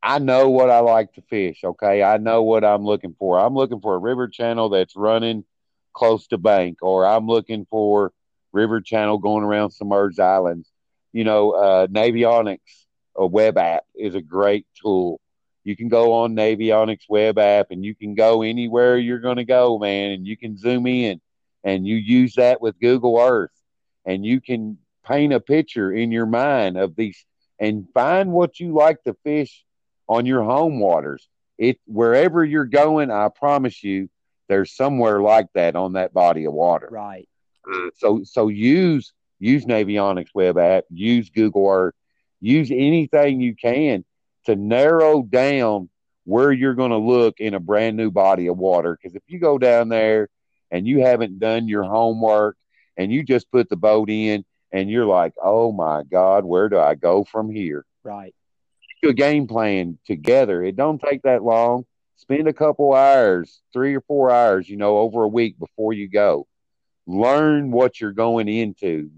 [0.02, 1.62] I know what I like to fish.
[1.64, 3.38] Okay, I know what I'm looking for.
[3.38, 5.44] I'm looking for a river channel that's running
[5.92, 8.12] close to bank, or I'm looking for
[8.52, 10.70] river channel going around submerged islands.
[11.12, 15.20] You know, uh, Navionics, a web app, is a great tool
[15.68, 19.44] you can go on Navionics web app and you can go anywhere you're going to
[19.44, 21.20] go, man, and you can zoom in
[21.62, 23.52] and you use that with Google Earth
[24.06, 27.22] and you can paint a picture in your mind of these
[27.60, 29.62] and find what you like to fish
[30.08, 31.28] on your home waters.
[31.58, 34.08] It wherever you're going, I promise you,
[34.48, 36.88] there's somewhere like that on that body of water.
[36.90, 37.28] Right.
[37.96, 41.94] So so use use Navionics web app, use Google Earth,
[42.40, 44.02] use anything you can
[44.48, 45.90] to narrow down
[46.24, 48.96] where you're going to look in a brand new body of water.
[48.96, 50.30] Because if you go down there
[50.70, 52.56] and you haven't done your homework
[52.96, 56.78] and you just put the boat in and you're like, oh my God, where do
[56.78, 57.84] I go from here?
[58.02, 58.34] Right.
[59.04, 60.64] A game plan together.
[60.64, 61.84] It don't take that long.
[62.16, 66.08] Spend a couple hours, three or four hours, you know, over a week before you
[66.08, 66.46] go.
[67.06, 69.10] Learn what you're going into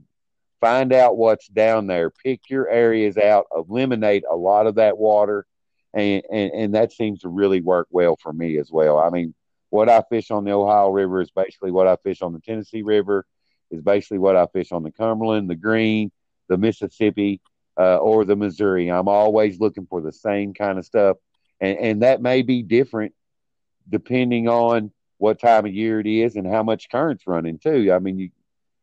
[0.61, 5.46] find out what's down there, pick your areas out, eliminate a lot of that water,
[5.94, 8.99] and, and, and that seems to really work well for me as well.
[8.99, 9.35] I mean,
[9.70, 12.83] what I fish on the Ohio River is basically what I fish on the Tennessee
[12.83, 13.25] River,
[13.70, 16.11] is basically what I fish on the Cumberland, the Green,
[16.49, 17.40] the Mississippi,
[17.79, 18.90] uh, or the Missouri.
[18.90, 21.16] I'm always looking for the same kind of stuff,
[21.61, 23.14] and and that may be different
[23.88, 27.92] depending on what time of year it is and how much current's running too.
[27.92, 28.31] I mean, you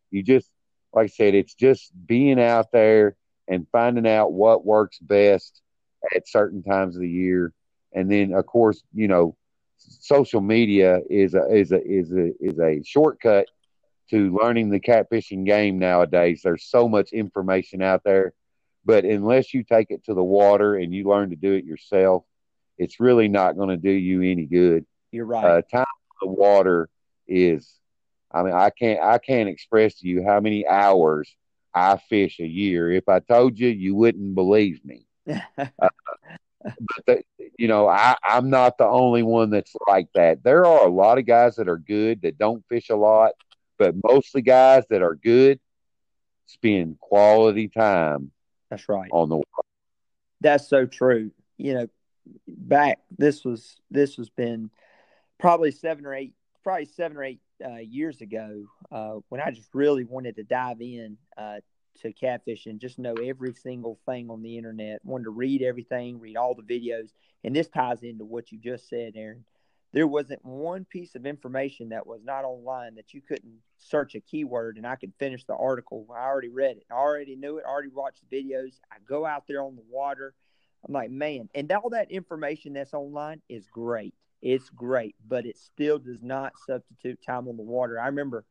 [0.10, 0.50] you just
[0.98, 3.16] like I said, it's just being out there
[3.48, 5.62] and finding out what works best
[6.16, 7.54] at certain times of the year.
[7.94, 9.38] And then, of course, you know,
[9.78, 13.46] social media is a is a is a is a shortcut
[14.10, 16.42] to learning the catfishing game nowadays.
[16.44, 18.34] There's so much information out there,
[18.84, 22.24] but unless you take it to the water and you learn to do it yourself,
[22.80, 24.84] it's really not going to do you any good.
[25.12, 25.46] You're right.
[25.46, 25.86] Uh, time
[26.22, 26.90] on the water
[27.28, 27.72] is
[28.38, 31.36] I mean, I can't I can't express to you how many hours
[31.74, 32.92] I fish a year.
[32.92, 35.08] If I told you, you wouldn't believe me.
[35.30, 35.90] uh,
[36.64, 37.22] but the,
[37.58, 40.44] you know, I, I'm not the only one that's like that.
[40.44, 43.32] There are a lot of guys that are good that don't fish a lot,
[43.78, 45.60] but mostly guys that are good
[46.46, 48.32] spend quality time.
[48.70, 49.42] That's right on the.
[50.42, 51.32] That's so true.
[51.58, 51.88] You know,
[52.48, 54.70] back this was this has been
[55.40, 59.70] probably seven or eight, probably seven or eight uh, years ago uh, when I just
[59.74, 61.58] really wanted to dive in uh,
[62.02, 65.04] to catfishing, just know every single thing on the internet.
[65.04, 67.10] Wanted to read everything, read all the videos,
[67.44, 69.46] and this ties into what you just said, Aaron.
[69.94, 74.20] There wasn't one piece of information that was not online that you couldn't search a
[74.20, 76.06] keyword and I could finish the article.
[76.14, 76.86] I already read it.
[76.92, 77.64] I already knew it.
[77.66, 78.80] I already watched the videos.
[78.92, 80.34] I go out there on the water.
[80.86, 84.14] I'm like, man, and all that information that's online is great.
[84.42, 88.00] It's great, but it still does not substitute time on the water.
[88.00, 88.46] I remember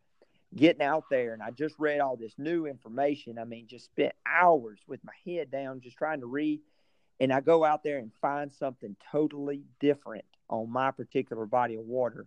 [0.54, 3.38] getting out there and I just read all this new information.
[3.38, 6.60] I mean, just spent hours with my head down just trying to read.
[7.20, 11.84] And I go out there and find something totally different on my particular body of
[11.84, 12.26] water.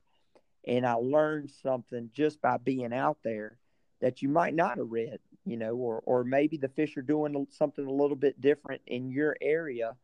[0.68, 3.58] And I learned something just by being out there
[4.02, 7.48] that you might not have read, you know, or, or maybe the fish are doing
[7.52, 9.96] something a little bit different in your area.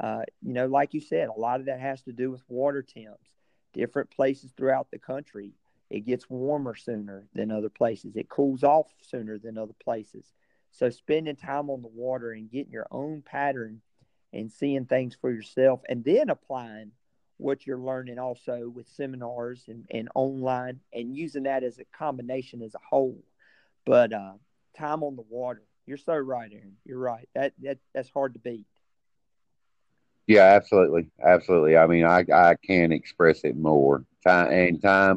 [0.00, 2.82] Uh, you know, like you said, a lot of that has to do with water
[2.82, 3.30] temps,
[3.72, 5.52] different places throughout the country
[5.90, 8.16] it gets warmer sooner than other places.
[8.16, 10.32] It cools off sooner than other places.
[10.72, 13.80] So spending time on the water and getting your own pattern
[14.32, 16.92] and seeing things for yourself and then applying
[17.36, 22.62] what you're learning also with seminars and, and online and using that as a combination
[22.62, 23.22] as a whole.
[23.84, 24.32] But uh,
[24.76, 26.76] time on the water, you're so right, Aaron.
[26.84, 27.28] You're right.
[27.34, 28.66] That that that's hard to beat.
[30.26, 31.76] Yeah, absolutely, absolutely.
[31.76, 34.04] I mean, I I can't express it more.
[34.26, 35.16] Time and time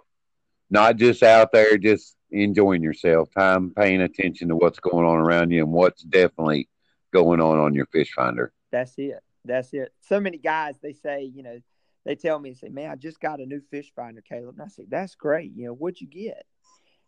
[0.69, 5.51] not just out there just enjoying yourself, time paying attention to what's going on around
[5.51, 6.67] you and what's definitely
[7.13, 8.51] going on on your fish finder.
[8.71, 9.19] That's it.
[9.45, 9.93] That's it.
[10.01, 11.61] So many guys, they say, you know,
[12.05, 14.55] they tell me, say, man, I just got a new fish finder, Caleb.
[14.59, 15.51] And I say, that's great.
[15.55, 16.45] You know, what'd you get?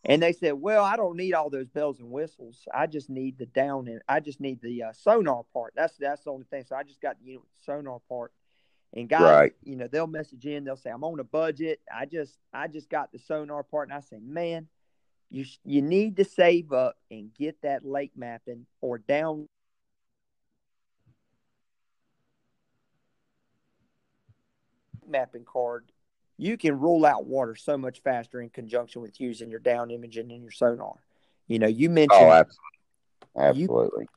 [0.06, 2.66] And they said, well, I don't need all those bells and whistles.
[2.74, 5.74] I just need the down and I just need the uh, sonar part.
[5.76, 6.64] That's that's the only thing.
[6.64, 8.32] So I just got you know sonar part
[8.94, 9.54] and guys, right.
[9.64, 11.80] you know, they'll message in, they'll say, I'm on a budget.
[11.94, 13.90] I just I just got the sonar part.
[13.90, 14.68] And I say, man,
[15.30, 19.48] you you need to save up and get that lake mapping or down
[25.08, 25.92] mapping card.
[26.40, 30.32] You can rule out water so much faster in conjunction with using your down imaging
[30.32, 30.96] and your sonar.
[31.48, 32.46] You know, you mentioned oh,
[33.36, 33.64] absolutely.
[33.64, 34.08] absolutely.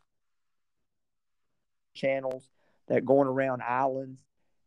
[1.94, 2.48] channels
[2.88, 4.22] that going around islands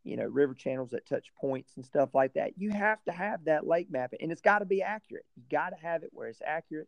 [0.06, 2.52] you know, river channels that touch points and stuff like that.
[2.58, 5.26] You have to have that lake mapping and it's got to be accurate.
[5.36, 6.88] You got to have it where it's accurate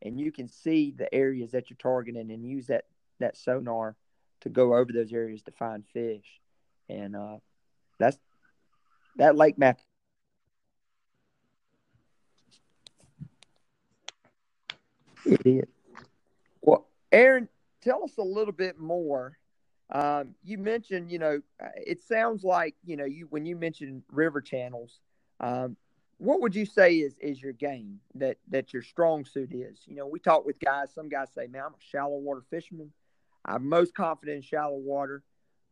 [0.00, 2.84] and you can see the areas that you're targeting and use that,
[3.20, 3.96] that sonar
[4.40, 6.40] to go over those areas to find fish.
[6.88, 7.36] And uh,
[7.98, 8.18] that's
[9.16, 9.78] that lake map.
[15.24, 15.64] Is.
[16.62, 17.48] Well, Aaron,
[17.82, 19.38] tell us a little bit more
[19.90, 24.02] um, you mentioned, you know, uh, it sounds like, you know, you when you mentioned
[24.10, 25.00] river channels,
[25.40, 25.76] um,
[26.18, 29.80] what would you say is is your game that that your strong suit is?
[29.86, 30.92] You know, we talk with guys.
[30.92, 32.92] Some guys say, "Man, I'm a shallow water fisherman.
[33.44, 35.22] I'm most confident in shallow water,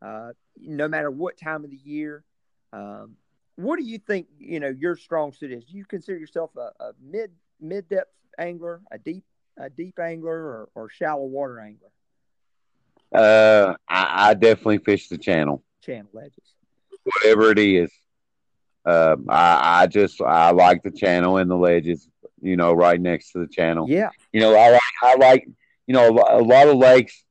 [0.00, 2.24] uh, no matter what time of the year."
[2.72, 3.16] Um,
[3.56, 4.28] what do you think?
[4.38, 5.64] You know, your strong suit is.
[5.66, 9.24] Do you consider yourself a, a mid mid depth angler, a deep
[9.58, 11.88] a deep angler, or, or shallow water angler?
[13.12, 15.62] Uh, I, I definitely fish the channel.
[15.82, 16.54] Channel ledges.
[17.04, 17.90] Whatever it is.
[18.84, 22.08] Um, I, I just I like the channel and the ledges.
[22.40, 23.86] You know, right next to the channel.
[23.88, 24.10] Yeah.
[24.32, 25.48] You know, I like I like
[25.86, 27.24] you know a lot of lakes.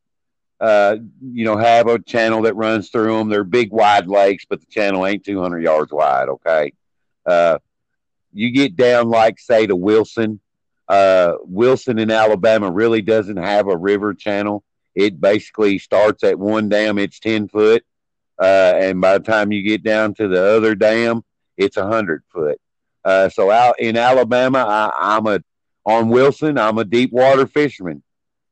[0.59, 3.29] Uh, you know, have a channel that runs through them.
[3.29, 6.29] They're big, wide lakes, but the channel ain't 200 yards wide.
[6.29, 6.71] Okay.
[7.25, 7.59] Uh,
[8.31, 10.39] you get down like say to Wilson.
[10.87, 14.63] Uh, Wilson in Alabama really doesn't have a river channel
[14.95, 17.83] it basically starts at one dam, it's 10 foot.
[18.41, 21.23] Uh, and by the time you get down to the other dam,
[21.57, 22.59] it's a hundred foot.
[23.03, 25.41] Uh, so out in Alabama, I, I'm a,
[25.85, 28.03] on Wilson, I'm a deep water fisherman,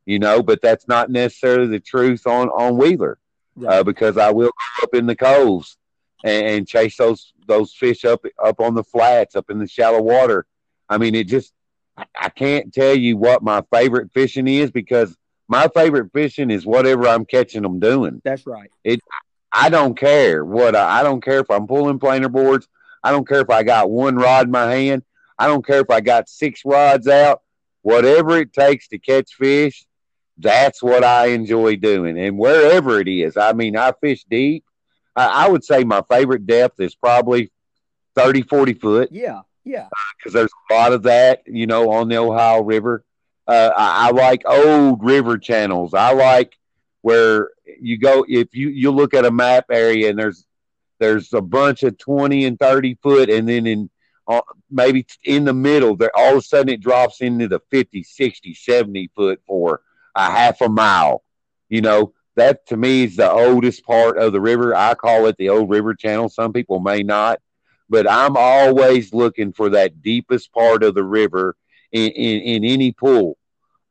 [0.06, 3.18] you know, but that's not necessarily the truth on, on Wheeler,
[3.56, 3.80] right.
[3.80, 5.78] uh, because I will go up in the coves
[6.24, 10.02] and, and chase those, those fish up, up on the flats, up in the shallow
[10.02, 10.46] water.
[10.88, 11.52] I mean, it just,
[11.98, 15.16] I, I can't tell you what my favorite fishing is because
[15.48, 18.22] my favorite fishing is whatever I'm catching them doing.
[18.24, 18.72] That's right.
[18.84, 19.00] It.
[19.52, 22.68] I don't care what I, I don't care if I'm pulling planer boards.
[23.04, 25.04] I don't care if I got one rod in my hand.
[25.38, 27.42] I don't care if I got six rods out.
[27.82, 29.86] Whatever it takes to catch fish,
[30.38, 32.18] that's what I enjoy doing.
[32.18, 34.64] And wherever it is, I mean, I fish deep.
[35.16, 37.52] I, I would say my favorite depth is probably
[38.16, 39.10] 30, 40 foot.
[39.12, 39.42] Yeah.
[39.64, 39.88] Yeah.
[40.18, 43.04] Because there's a lot of that, you know, on the Ohio River.
[43.48, 45.94] Uh, I, I, like old river channels.
[45.94, 46.58] I like
[47.02, 47.50] where
[47.80, 50.46] you go if you you look at a map area and there's
[51.00, 53.90] there's a bunch of 20 and 30 foot and then in
[54.30, 54.40] uh,
[54.72, 58.54] maybe in the middle there all of a sudden it drops into the 50 60
[58.54, 59.82] 70 foot for
[60.16, 61.24] a half a mile.
[61.70, 64.76] You know, that to me is the oldest part of the river.
[64.76, 66.30] I call it the old river channel.
[66.30, 67.40] Some people may not,
[67.90, 71.56] but I'm always looking for that deepest part of the river
[71.92, 73.38] in, in, in any pool,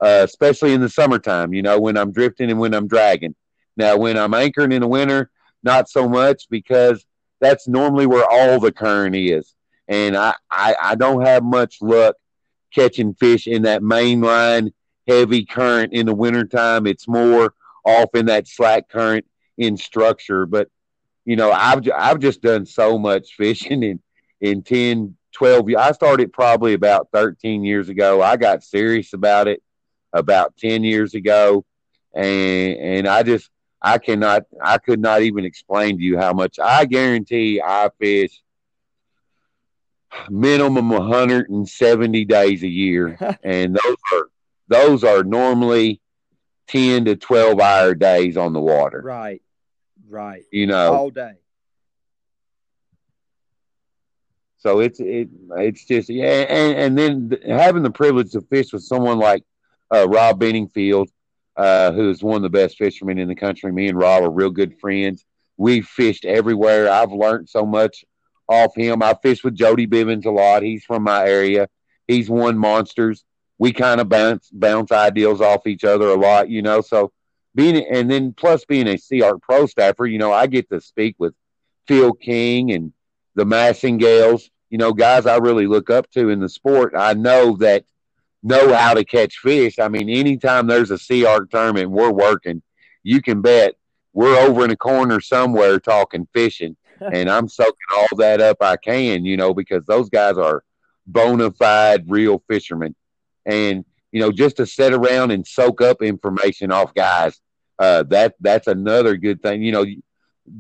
[0.01, 3.35] uh, especially in the summertime, you know, when I'm drifting and when I'm dragging.
[3.77, 5.31] Now, when I'm anchoring in the winter,
[5.63, 7.05] not so much because
[7.41, 9.55] that's normally where all the current is.
[9.89, 12.17] And I, I, I don't have much luck
[12.75, 14.73] catching fish in that mainline
[15.09, 16.87] heavy current in the wintertime.
[16.87, 19.27] It's more off in that slack current
[19.59, 20.47] in structure.
[20.47, 20.69] But,
[21.25, 24.01] you know, I've, I've just done so much fishing in,
[24.41, 25.81] in 10, 12 years.
[25.81, 28.23] I started probably about 13 years ago.
[28.23, 29.63] I got serious about it
[30.13, 31.65] about 10 years ago.
[32.15, 33.51] And, and I just,
[33.81, 38.43] I cannot, I could not even explain to you how much I guarantee I fish
[40.29, 43.17] minimum 170 days a year.
[43.43, 44.31] and those are,
[44.69, 46.01] those are normally
[46.69, 49.01] 10 to 12 hour days on the water.
[49.03, 49.43] Right.
[50.13, 50.45] Right.
[50.53, 51.33] You know, all day.
[54.59, 58.83] So it's it it's just yeah, and and then having the privilege to fish with
[58.83, 59.43] someone like
[59.93, 61.09] uh, Rob Benningfield,
[61.57, 63.73] uh, who's one of the best fishermen in the country.
[63.73, 65.25] Me and Rob are real good friends.
[65.57, 66.91] We've fished everywhere.
[66.91, 68.05] I've learned so much
[68.49, 69.03] off him.
[69.03, 70.63] I fished with Jody Bivens a lot.
[70.63, 71.69] He's from my area.
[72.07, 73.25] He's won monsters.
[73.59, 76.83] We kind of bounce bounce ideals off each other a lot, you know.
[76.83, 77.13] So
[77.55, 81.17] being and then plus being a CR Pro staffer, you know, I get to speak
[81.19, 81.35] with
[81.87, 82.93] Phil King and
[83.35, 86.95] the Massingales, you know, guys I really look up to in the sport.
[86.97, 87.85] I know that
[88.43, 89.79] know how to catch fish.
[89.79, 92.63] I mean, anytime there's a CR tournament, we're working.
[93.03, 93.75] You can bet
[94.13, 98.77] we're over in a corner somewhere talking fishing, and I'm soaking all that up I
[98.77, 100.65] can, you know, because those guys are
[101.07, 102.95] bona fide real fishermen,
[103.45, 107.41] and you know, just to sit around and soak up information off guys,
[107.79, 109.63] uh, that that's another good thing.
[109.63, 109.87] You know,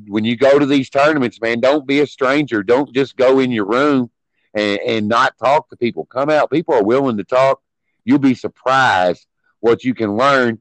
[0.08, 2.62] when you go to these tournaments, man, don't be a stranger.
[2.62, 4.10] Don't just go in your room
[4.54, 6.06] and, and not talk to people.
[6.06, 6.50] Come out.
[6.50, 7.60] People are willing to talk
[8.04, 9.26] you'll be surprised
[9.60, 10.58] what you can learn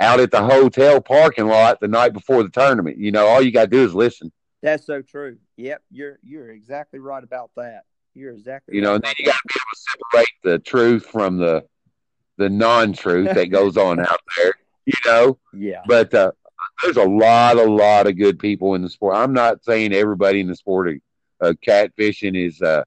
[0.00, 2.98] out at the hotel parking lot the night before the tournament.
[2.98, 4.32] You know, all you got to do is listen.
[4.62, 5.38] That's so true.
[5.56, 7.82] Yep, you're you're exactly right about that.
[8.14, 8.76] You're exactly.
[8.76, 11.36] You know, right and then you got to be able to separate the truth from
[11.36, 11.64] the
[12.36, 14.54] the non-truth that goes on out there.
[14.86, 15.38] You know.
[15.56, 15.82] Yeah.
[15.86, 16.32] But uh,
[16.82, 19.14] there's a lot, a lot of good people in the sport.
[19.14, 20.94] I'm not saying everybody in the sport of
[21.40, 22.82] uh, catfishing is uh,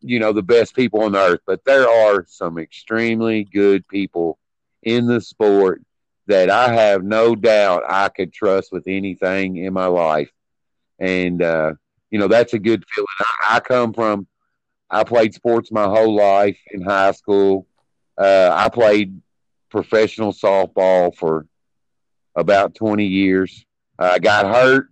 [0.00, 4.38] you know, the best people on earth, but there are some extremely good people
[4.82, 5.82] in the sport
[6.26, 10.30] that I have no doubt I could trust with anything in my life.
[10.98, 11.74] And, uh,
[12.10, 13.06] you know, that's a good feeling.
[13.20, 14.26] I, I, come from,
[14.90, 17.66] I played sports my whole life in high school.
[18.18, 19.20] Uh, I played
[19.70, 21.46] professional softball for
[22.34, 23.64] about 20 years.
[23.98, 24.88] I got hurt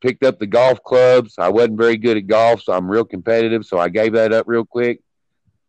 [0.00, 1.34] picked up the golf clubs.
[1.38, 3.64] I wasn't very good at golf, so I'm real competitive.
[3.64, 5.00] So I gave that up real quick.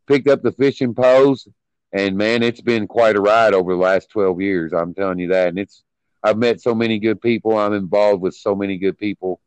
[0.07, 1.47] Picked up the fishing poles,
[1.91, 4.73] and man, it's been quite a ride over the last 12 years.
[4.73, 5.49] I'm telling you that.
[5.49, 5.83] And it's,
[6.21, 7.57] I've met so many good people.
[7.57, 9.39] I'm involved with so many good people.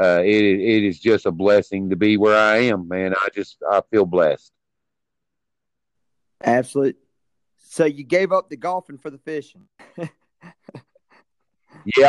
[0.00, 3.14] Uh, it, it is just a blessing to be where I am, man.
[3.14, 4.52] I just, I feel blessed.
[6.44, 7.00] Absolutely.
[7.70, 9.68] So you gave up the golfing for the fishing.
[9.96, 10.08] yeah,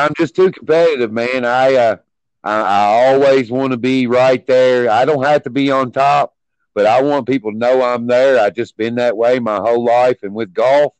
[0.05, 1.45] I'm just too competitive, man.
[1.45, 1.95] I uh,
[2.43, 4.89] I, I always want to be right there.
[4.89, 6.35] I don't have to be on top,
[6.73, 8.39] but I want people to know I'm there.
[8.39, 10.23] I've just been that way my whole life.
[10.23, 10.93] And with golf,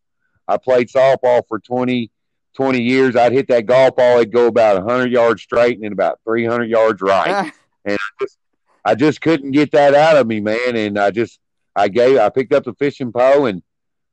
[0.48, 2.12] I played softball for 20,
[2.56, 3.16] 20 years.
[3.16, 6.66] I'd hit that golf ball, it'd go about 100 yards straight and then about 300
[6.66, 7.52] yards right.
[7.86, 8.38] and I just,
[8.84, 10.76] I just couldn't get that out of me, man.
[10.76, 11.40] And I just,
[11.76, 13.62] I gave, I picked up the fishing pole and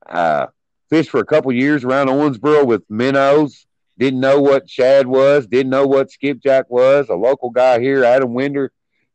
[0.07, 0.47] uh,
[0.89, 5.71] fished for a couple years around Owensboro with minnows didn't know what shad was, didn't
[5.71, 7.09] know what skipjack was.
[7.09, 8.71] A local guy here, Adam Winder,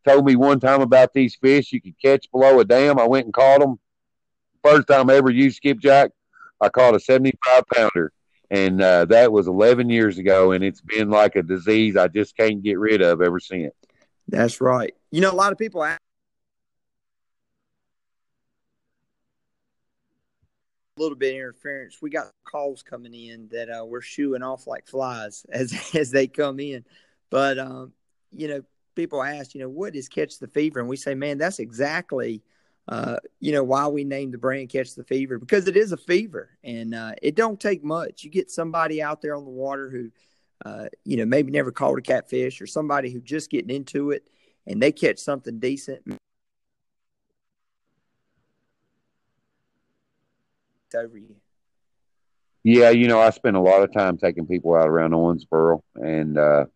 [0.07, 2.99] told me one time about these fish you could catch below a dam.
[2.99, 3.79] I went and caught them.
[4.65, 6.11] First time I ever used skipjack,
[6.61, 8.13] I caught a 75 pounder.
[8.51, 10.53] And uh, that was 11 years ago.
[10.53, 13.73] And it's been like a disease I just can't get rid of ever since.
[14.29, 14.95] That's right.
[15.11, 16.01] You know, a lot of people ask
[21.03, 22.01] little bit of interference.
[22.01, 26.27] We got calls coming in that uh, we're shooing off like flies as as they
[26.27, 26.85] come in.
[27.31, 27.93] But um,
[28.31, 28.63] you know,
[28.95, 32.43] people ask, you know, what is Catch the Fever, and we say, man, that's exactly.
[32.89, 35.97] Uh, you know why we named the brand Catch the Fever because it is a
[35.97, 38.25] fever, and uh, it don't take much.
[38.25, 40.11] You get somebody out there on the water who,
[40.69, 44.27] uh, you know, maybe never caught a catfish, or somebody who just getting into it,
[44.67, 46.03] and they catch something decent
[50.95, 51.37] over you.
[52.65, 56.39] Yeah, you know, I spend a lot of time taking people out around Owensboro, and
[56.39, 56.67] uh,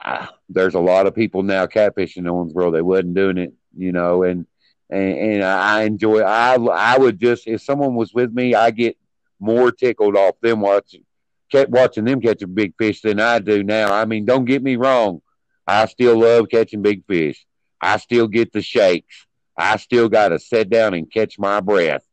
[0.00, 2.72] I, there's a lot of people now catfishing in Owensboro.
[2.72, 4.46] They wasn't doing it, you know, and
[4.90, 6.20] and, and I enjoy.
[6.20, 8.96] I I would just if someone was with me, I get
[9.38, 11.04] more tickled off them watching
[11.50, 13.92] kept watching them catch a big fish than I do now.
[13.92, 15.20] I mean, don't get me wrong,
[15.66, 17.44] I still love catching big fish.
[17.80, 19.26] I still get the shakes.
[19.56, 22.04] I still got to sit down and catch my breath.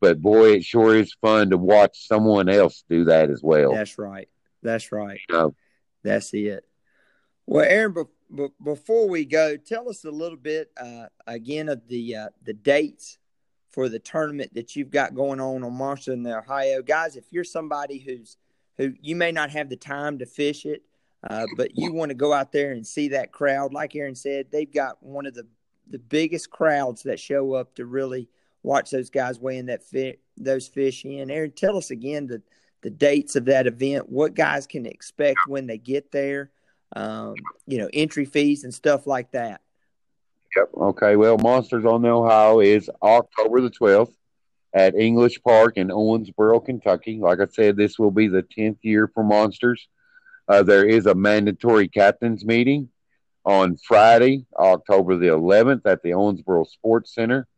[0.00, 3.72] But boy, it sure is fun to watch someone else do that as well.
[3.72, 4.28] That's right.
[4.62, 5.20] That's right.
[5.28, 5.54] You know?
[6.02, 6.64] That's it.
[7.46, 8.02] Well, Aaron, be-
[8.34, 12.54] be- before we go, tell us a little bit uh, again of the uh, the
[12.54, 13.18] dates
[13.70, 17.16] for the tournament that you've got going on on Monster in the Ohio, guys.
[17.16, 18.36] If you're somebody who's
[18.76, 20.82] who you may not have the time to fish it,
[21.28, 23.72] uh, but you want to go out there and see that crowd.
[23.72, 25.46] Like Aaron said, they've got one of the
[25.88, 28.28] the biggest crowds that show up to really
[28.64, 31.30] watch those guys weighing that fit those fish in.
[31.30, 32.42] Aaron, tell us again the
[32.82, 36.50] the dates of that event, what guys can expect when they get there,
[36.94, 37.34] um,
[37.66, 39.62] you know, entry fees and stuff like that.
[40.54, 40.68] Yep.
[40.76, 41.16] Okay.
[41.16, 44.12] Well, Monsters on the Ohio is October the 12th
[44.74, 47.18] at English Park in Owensboro, Kentucky.
[47.18, 49.88] Like I said, this will be the 10th year for Monsters.
[50.46, 52.90] Uh, there is a mandatory captains meeting
[53.46, 57.48] on Friday, October the 11th at the Owensboro Sports Center.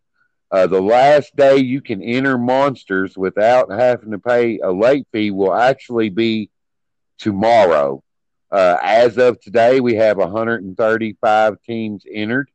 [0.51, 5.31] Uh, the last day you can enter Monsters without having to pay a late fee
[5.31, 6.51] will actually be
[7.19, 8.03] tomorrow.
[8.51, 12.49] Uh, as of today, we have 135 teams entered.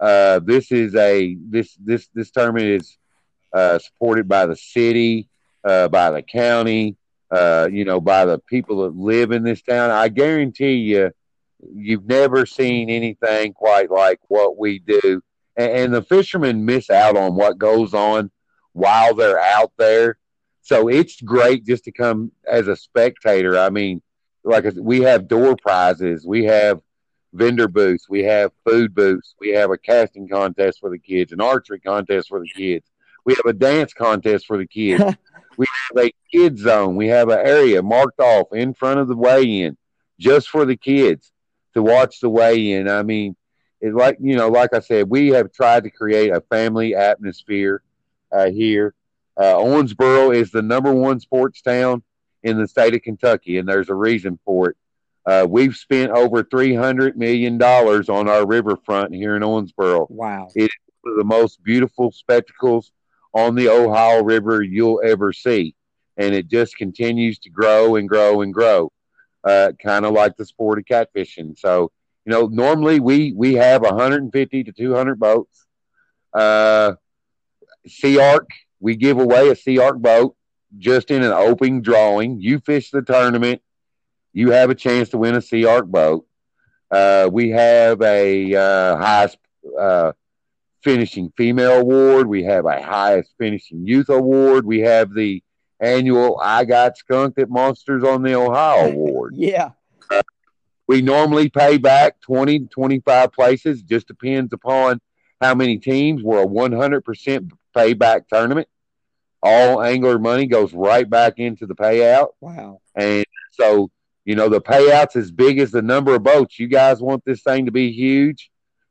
[0.00, 2.96] Uh, this is a this this this tournament is
[3.52, 5.28] uh, supported by the city,
[5.64, 6.96] uh, by the county,
[7.30, 9.90] uh, you know, by the people that live in this town.
[9.90, 11.10] I guarantee you,
[11.74, 15.20] you've never seen anything quite like what we do.
[15.58, 18.30] And, and the fishermen miss out on what goes on
[18.72, 20.16] while they're out there.
[20.62, 23.58] So it's great just to come as a spectator.
[23.58, 24.00] I mean,
[24.44, 26.80] like I said, we have door prizes, we have
[27.34, 31.40] vendor booths, we have food booths, we have a casting contest for the kids, an
[31.40, 32.86] archery contest for the kids,
[33.28, 35.04] we have a dance contest for the kids.
[35.58, 36.96] we have a kid zone.
[36.96, 39.76] We have an area marked off in front of the weigh-in
[40.18, 41.30] just for the kids
[41.74, 42.88] to watch the weigh-in.
[42.88, 43.36] I mean,
[43.80, 47.82] it's like you know, like I said, we have tried to create a family atmosphere
[48.32, 48.94] uh, here.
[49.36, 52.02] Uh, Owensboro is the number one sports town
[52.42, 54.76] in the state of Kentucky, and there's a reason for it.
[55.26, 60.10] Uh, we've spent over three hundred million dollars on our riverfront here in Owensboro.
[60.10, 60.48] Wow!
[60.54, 60.70] It is
[61.02, 62.90] one of the most beautiful spectacles
[63.34, 65.74] on the Ohio River you'll ever see.
[66.16, 68.90] And it just continues to grow and grow and grow,
[69.44, 71.56] uh, kind of like the sport of catfishing.
[71.56, 71.92] So,
[72.28, 75.64] you know, normally we, we have 150 to 200 boats.
[76.34, 76.92] Uh,
[77.86, 78.50] Sea Ark,
[78.80, 80.36] we give away a Sea Ark boat
[80.76, 82.38] just in an open drawing.
[82.38, 83.62] You fish the tournament,
[84.34, 86.26] you have a chance to win a Sea Ark boat.
[86.90, 89.38] Uh, we have a uh, highest
[89.80, 90.12] uh,
[90.84, 92.26] finishing female award.
[92.26, 94.66] We have a highest finishing youth award.
[94.66, 95.42] We have the
[95.80, 99.32] annual I Got Skunked at Monsters on the Ohio award.
[99.34, 99.70] yeah.
[100.88, 105.00] We normally pay back 20 to 25 places, just depends upon
[105.40, 106.22] how many teams.
[106.22, 108.66] We're a 100% payback tournament.
[109.40, 112.30] All angler money goes right back into the payout.
[112.40, 112.80] Wow.
[112.96, 113.90] And so,
[114.24, 116.58] you know, the payout's as big as the number of boats.
[116.58, 118.50] You guys want this thing to be huge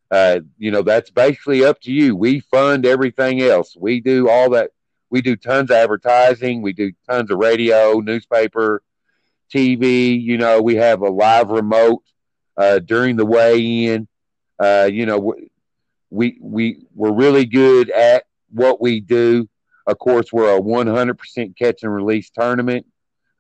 [0.10, 2.16] uh, you know, that's basically up to you.
[2.16, 3.76] We fund everything else.
[3.78, 4.72] We do all that.
[5.10, 6.62] We do tons of advertising.
[6.62, 8.82] We do tons of radio, newspaper,
[9.54, 10.22] TV.
[10.22, 12.04] You know, we have a live remote
[12.58, 14.08] uh, during the weigh-in.
[14.60, 15.36] Uh, you know,
[16.10, 19.48] we we we're really good at what we do.
[19.86, 22.86] Of course, we're a 100% catch and release tournament.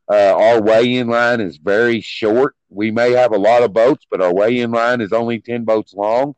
[0.09, 2.55] Uh, our weigh-in line is very short.
[2.69, 5.93] We may have a lot of boats, but our weigh-in line is only 10 boats
[5.93, 6.35] long.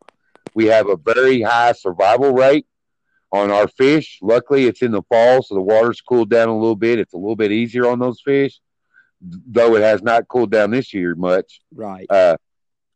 [0.55, 2.65] We have a very high survival rate
[3.31, 4.17] on our fish.
[4.21, 6.97] Luckily, it's in the fall, so the water's cooled down a little bit.
[6.97, 8.59] It's a little bit easier on those fish,
[9.21, 11.61] though it has not cooled down this year much.
[11.73, 12.05] Right.
[12.09, 12.37] Uh,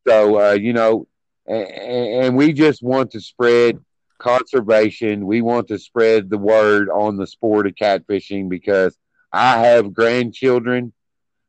[0.08, 1.08] so, uh, you know,
[1.46, 3.80] and, and we just want to spread
[4.18, 5.26] conservation.
[5.26, 8.98] We want to spread the word on the sport of catfishing because
[9.32, 10.94] I have grandchildren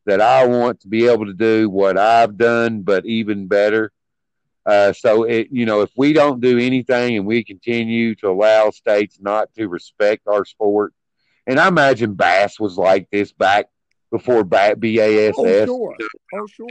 [0.06, 3.92] that I want to be able to do what I've done, but even better.
[4.66, 8.70] Uh, so it, you know, if we don't do anything and we continue to allow
[8.70, 10.94] states not to respect our sport,
[11.46, 13.66] and I imagine bass was like this back
[14.14, 15.34] before BASS.
[15.36, 15.96] Oh sure,
[16.34, 16.68] oh sure.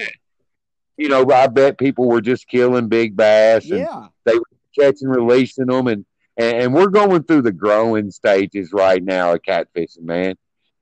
[0.96, 3.70] You know, I bet people were just killing big bass.
[3.70, 4.46] And yeah, they were
[4.80, 6.06] catching, releasing them, and,
[6.38, 10.36] and and we're going through the growing stages right now of catfishing, man.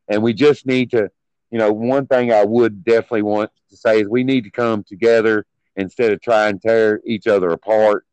[0.08, 1.10] and we just need to,
[1.50, 4.84] you know, one thing I would definitely want to say is we need to come
[4.84, 5.46] together
[5.76, 8.06] instead of trying to tear each other apart.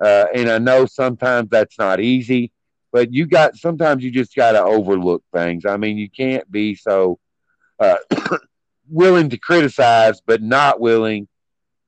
[0.00, 2.52] Uh, and I know sometimes that's not easy,
[2.92, 5.66] but you got sometimes you just got to overlook things.
[5.66, 7.18] I mean, you can't be so
[7.78, 7.96] uh,
[8.88, 11.28] willing to criticize, but not willing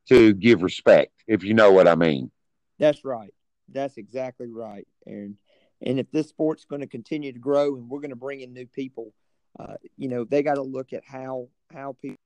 [0.08, 2.30] to give respect, if you know what I mean.
[2.78, 3.32] That's right.
[3.68, 5.36] That's exactly right, Aaron.
[5.82, 8.52] And if this sport's going to continue to grow and we're going to bring in
[8.52, 9.14] new people,
[9.58, 12.16] uh, you know, they got to look at how how people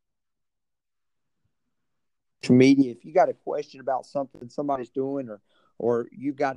[2.51, 2.93] media.
[2.93, 5.41] If you got a question about something somebody's doing, or
[5.79, 6.57] or you've got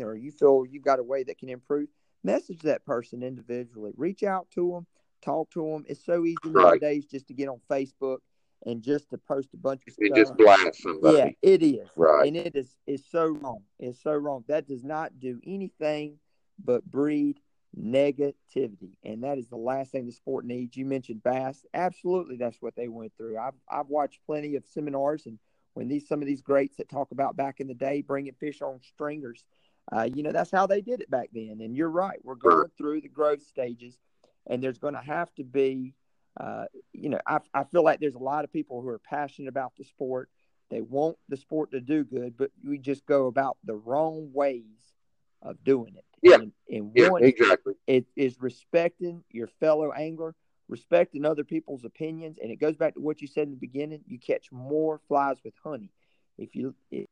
[0.00, 1.88] or you feel you've got a way that can improve,
[2.22, 3.92] message that person individually.
[3.96, 4.86] Reach out to them,
[5.22, 5.84] talk to them.
[5.88, 6.80] It's so easy right.
[6.80, 8.18] nowadays just to get on Facebook
[8.66, 10.08] and just to post a bunch of stuff.
[10.14, 11.16] just blast somebody.
[11.16, 11.88] Yeah, it is.
[11.96, 12.28] Right.
[12.28, 13.62] And it is it's so wrong.
[13.78, 14.44] It's so wrong.
[14.48, 16.18] That does not do anything
[16.62, 17.40] but breed
[17.78, 18.96] negativity.
[19.04, 20.76] And that is the last thing the sport needs.
[20.76, 21.64] You mentioned bass.
[21.72, 23.38] Absolutely that's what they went through.
[23.38, 25.38] I've I've watched plenty of seminars and
[25.74, 28.60] when these some of these greats that talk about back in the day bringing fish
[28.60, 29.44] on stringers,
[29.92, 31.58] uh, you know, that's how they did it back then.
[31.60, 32.18] And you're right.
[32.22, 33.98] We're going through the growth stages
[34.46, 35.94] and there's going to have to be
[36.38, 39.48] uh, you know, I, I feel like there's a lot of people who are passionate
[39.48, 40.28] about the sport.
[40.70, 44.64] They want the sport to do good, but we just go about the wrong ways
[45.42, 46.04] of doing it.
[46.22, 47.74] Yeah, and, and yeah, one, exactly.
[47.86, 50.34] It is respecting your fellow angler,
[50.68, 54.02] respecting other people's opinions, and it goes back to what you said in the beginning.
[54.06, 55.90] You catch more flies with honey
[56.38, 56.74] if you.
[56.90, 57.08] It,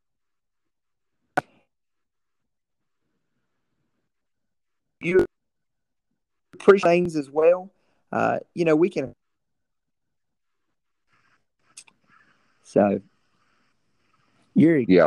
[5.01, 5.25] you
[6.55, 7.71] appreciate things as well
[8.13, 9.15] uh, you know, we can.
[12.65, 13.01] So
[14.55, 15.07] you're yeah,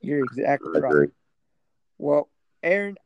[0.00, 1.08] you're exactly right.
[1.98, 2.28] Well,
[2.62, 2.96] Aaron,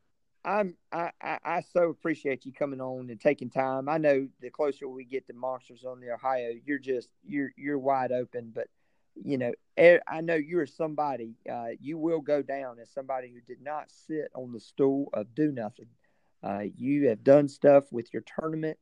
[0.44, 3.88] I'm I, I, I so appreciate you coming on and taking time.
[3.88, 7.78] I know the closer we get to Monsters on the Ohio, you're just you're you're
[7.78, 8.52] wide open.
[8.54, 8.68] But
[9.14, 11.34] you know, I know you're somebody.
[11.50, 15.34] Uh, you will go down as somebody who did not sit on the stool of
[15.34, 15.86] do nothing.
[16.42, 18.78] Uh, you have done stuff with your tournament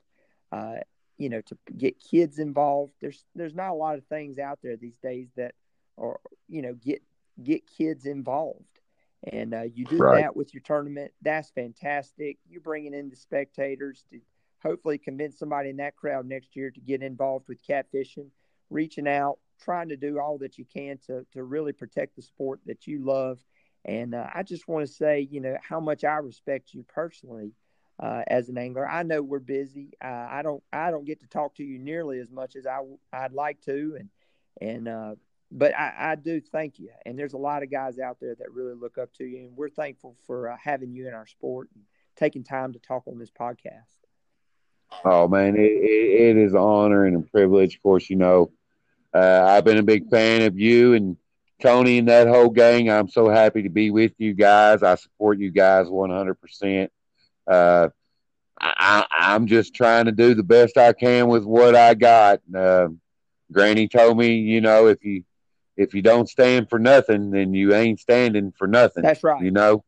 [0.53, 0.77] uh,
[1.21, 2.95] you know, to get kids involved.
[3.01, 5.55] There's there's not a lot of things out there these days that
[5.99, 7.03] are you know get
[7.43, 8.81] get kids involved,
[9.31, 10.23] and uh, you do right.
[10.23, 11.13] that with your tournament.
[11.21, 12.39] That's fantastic.
[12.49, 14.21] You're bringing in the spectators to
[14.63, 18.29] hopefully convince somebody in that crowd next year to get involved with catfishing,
[18.71, 22.61] reaching out, trying to do all that you can to to really protect the sport
[22.65, 23.39] that you love.
[23.85, 27.55] And uh, I just want to say, you know, how much I respect you personally
[28.01, 28.89] uh, as an angler.
[28.89, 29.93] I know we're busy.
[30.03, 32.81] Uh, I don't I don't get to talk to you nearly as much as I
[33.13, 34.09] I'd like to, and
[34.61, 35.15] and uh,
[35.51, 36.91] but I, I do thank you.
[37.05, 39.57] And there's a lot of guys out there that really look up to you, and
[39.57, 41.85] we're thankful for uh, having you in our sport and
[42.17, 43.99] taking time to talk on this podcast.
[45.05, 47.77] Oh man, it, it, it is an honor and a privilege.
[47.77, 48.51] Of course, you know
[49.15, 51.17] uh, I've been a big fan of you and.
[51.61, 54.83] Tony and that whole gang, I'm so happy to be with you guys.
[54.83, 56.89] I support you guys 100%
[57.51, 57.89] uh,
[58.61, 62.41] I, I'm just trying to do the best I can with what I got.
[62.55, 62.89] Uh,
[63.51, 65.25] Granny told me, you know, if you
[65.77, 69.03] if you don't stand for nothing, then you ain't standing for nothing.
[69.03, 69.43] That's right.
[69.43, 69.83] You know,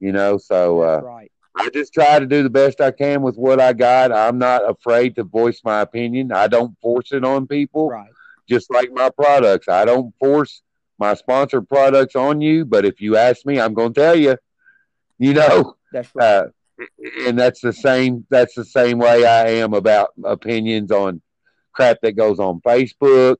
[0.00, 0.36] you know.
[0.36, 1.30] So uh, right.
[1.54, 4.10] I just try to do the best I can with what I got.
[4.10, 6.32] I'm not afraid to voice my opinion.
[6.32, 7.88] I don't force it on people.
[7.88, 8.10] Right.
[8.48, 10.60] Just like my products, I don't force
[11.02, 12.64] my sponsored products on you.
[12.64, 14.36] But if you ask me, I'm going to tell you.
[15.18, 15.76] You know.
[15.92, 16.24] That's right.
[16.24, 16.44] Uh,
[17.26, 21.20] and that's the same that's the same way I am about opinions on
[21.72, 23.36] crap that goes on Facebook.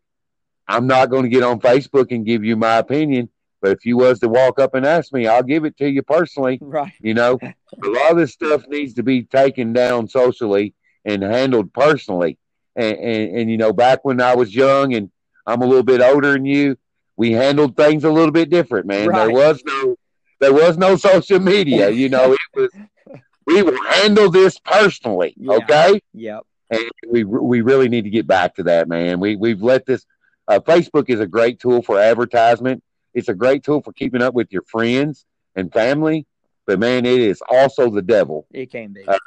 [0.68, 3.28] I'm not going to get on Facebook and give you my opinion,
[3.60, 6.02] but if you was to walk up and ask me, I'll give it to you
[6.02, 6.58] personally.
[6.60, 6.92] Right.
[7.00, 11.72] You know, a lot of this stuff needs to be taken down socially and handled
[11.72, 12.38] personally.
[12.76, 15.10] And, and, and you know, back when I was young and
[15.46, 16.76] I'm a little bit older than you,
[17.16, 19.08] we handled things a little bit different, man.
[19.08, 19.26] Right.
[19.26, 19.96] There was no
[20.40, 21.90] there was no social media.
[21.90, 22.70] You know, it was
[23.46, 25.34] we will handle this personally.
[25.36, 25.52] Yeah.
[25.54, 26.00] Okay.
[26.14, 26.42] Yep.
[26.70, 29.20] And we we really need to get back to that, man.
[29.20, 30.04] We we've let this.
[30.48, 32.82] Uh, Facebook is a great tool for advertisement.
[33.14, 36.26] It's a great tool for keeping up with your friends and family.
[36.66, 38.46] But man, it is also the devil.
[38.50, 39.04] It can be.
[39.06, 39.18] Uh,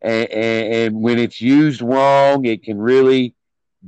[0.00, 3.34] and, and, and when it's used wrong, it can really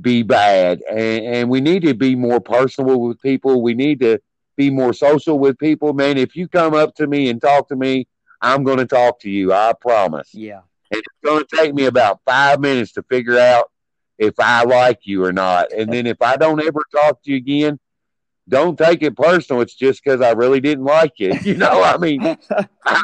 [0.01, 0.81] be bad.
[0.89, 3.61] And, and we need to be more personal with people.
[3.61, 4.19] We need to
[4.55, 5.93] be more social with people.
[5.93, 8.07] Man, if you come up to me and talk to me
[8.41, 9.53] I'm going to talk to you.
[9.53, 10.29] I promise.
[10.33, 10.61] Yeah.
[10.91, 13.71] And it's going to take me about five minutes to figure out
[14.17, 15.71] if I like you or not.
[15.71, 17.79] And then if I don't ever talk to you again,
[18.47, 19.61] don't take it personal.
[19.61, 21.45] It's just because I really didn't like it.
[21.45, 22.23] You know, I mean,
[22.85, 23.03] I,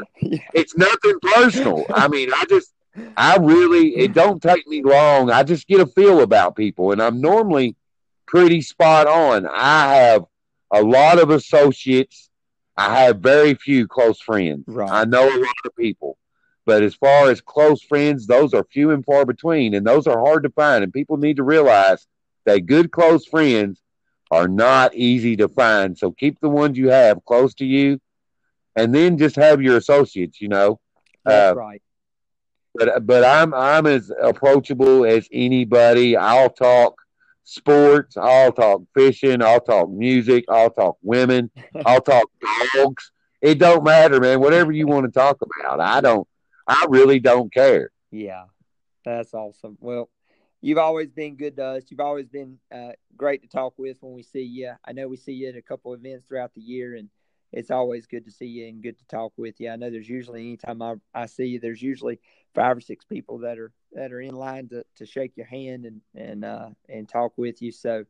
[0.54, 1.86] it's nothing personal.
[1.94, 2.74] I mean, I just,
[3.18, 5.32] I really, it don't take me long.
[5.32, 7.76] I just get a feel about people, and I'm normally
[8.28, 9.48] pretty spot on.
[9.48, 10.26] I have
[10.72, 12.30] a lot of associates.
[12.78, 14.66] I have very few close friends.
[14.68, 14.90] Right.
[14.90, 16.18] I know a lot of people.
[16.66, 20.20] But as far as close friends, those are few and far between, and those are
[20.20, 20.84] hard to find.
[20.84, 22.08] And people need to realize
[22.46, 23.82] that good close friends
[24.32, 25.98] are not easy to find.
[25.98, 28.00] So keep the ones you have close to you,
[28.76, 30.40] and then just have your associates.
[30.42, 30.80] You know,
[31.26, 31.82] that's uh, right.
[32.76, 36.18] But but I'm I'm as approachable as anybody.
[36.18, 36.96] I'll talk
[37.44, 38.18] sports.
[38.18, 39.42] I'll talk fishing.
[39.42, 40.46] I'll talk music.
[40.50, 41.52] I'll talk women.
[41.86, 42.26] I'll talk
[42.76, 43.12] dogs.
[43.42, 44.40] It don't matter, man.
[44.40, 46.28] Whatever you want to talk about, I don't.
[46.68, 47.92] I really don't care.
[48.10, 48.46] Yeah,
[49.04, 49.78] that's awesome.
[49.82, 50.10] Well,
[50.62, 51.84] you've always been good to us.
[51.90, 54.72] You've always been uh, great to talk with when we see you.
[54.86, 57.10] I know we see you at a couple events throughout the year, and
[57.54, 59.70] it's always good to see you and good to talk with you.
[59.70, 62.20] I know there's usually anytime I, I see you, there's usually
[62.56, 65.86] five or six people that are that are in line to, to shake your hand
[65.86, 67.72] and and uh, and talk with you.
[67.72, 68.06] So,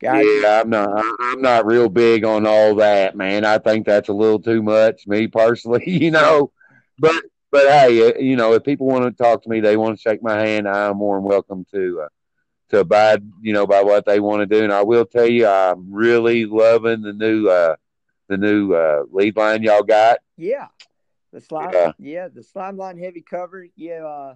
[0.00, 3.44] guys, yeah, I'm not I'm not real big on all that, man.
[3.44, 5.84] I think that's a little too much, me personally.
[5.86, 6.52] You know,
[6.98, 9.96] but but hey, uh, you know, if people want to talk to me, they want
[9.96, 12.08] to shake my hand, I'm more than welcome to uh,
[12.70, 14.64] to abide, you know, by what they want to do.
[14.64, 17.76] And I will tell you, I'm really loving the new uh,
[18.28, 20.18] the new uh, lead line y'all got.
[20.36, 20.68] Yeah,
[21.32, 24.34] the slime, yeah, yeah the slime line heavy cover, yeah, uh,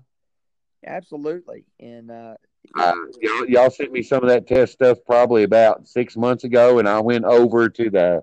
[0.86, 1.64] absolutely.
[1.78, 2.34] And uh,
[2.78, 6.78] uh, y'all, y'all sent me some of that test stuff probably about six months ago,
[6.78, 8.22] and I went over to the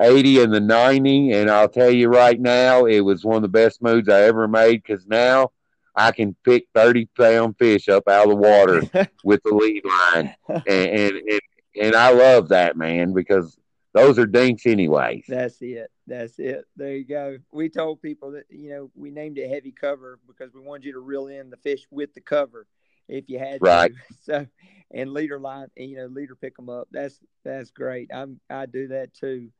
[0.00, 1.32] 80 and the 90.
[1.32, 4.48] And I'll tell you right now, it was one of the best moves I ever
[4.48, 5.50] made because now
[5.94, 10.34] I can pick 30 pound fish up out of the water with the lead line.
[10.48, 11.40] And, and, and,
[11.80, 13.56] and I love that, man, because
[13.98, 15.24] those are dinks anyways.
[15.28, 15.90] That's it.
[16.06, 16.64] That's it.
[16.76, 17.38] There you go.
[17.52, 20.92] We told people that, you know, we named it heavy cover because we wanted you
[20.92, 22.66] to reel in the fish with the cover
[23.08, 23.92] if you had right.
[23.92, 24.14] to.
[24.22, 24.46] So,
[24.92, 26.88] and leader line, you know, leader pick them up.
[26.90, 28.10] That's, that's great.
[28.12, 29.50] I'm, I do that too.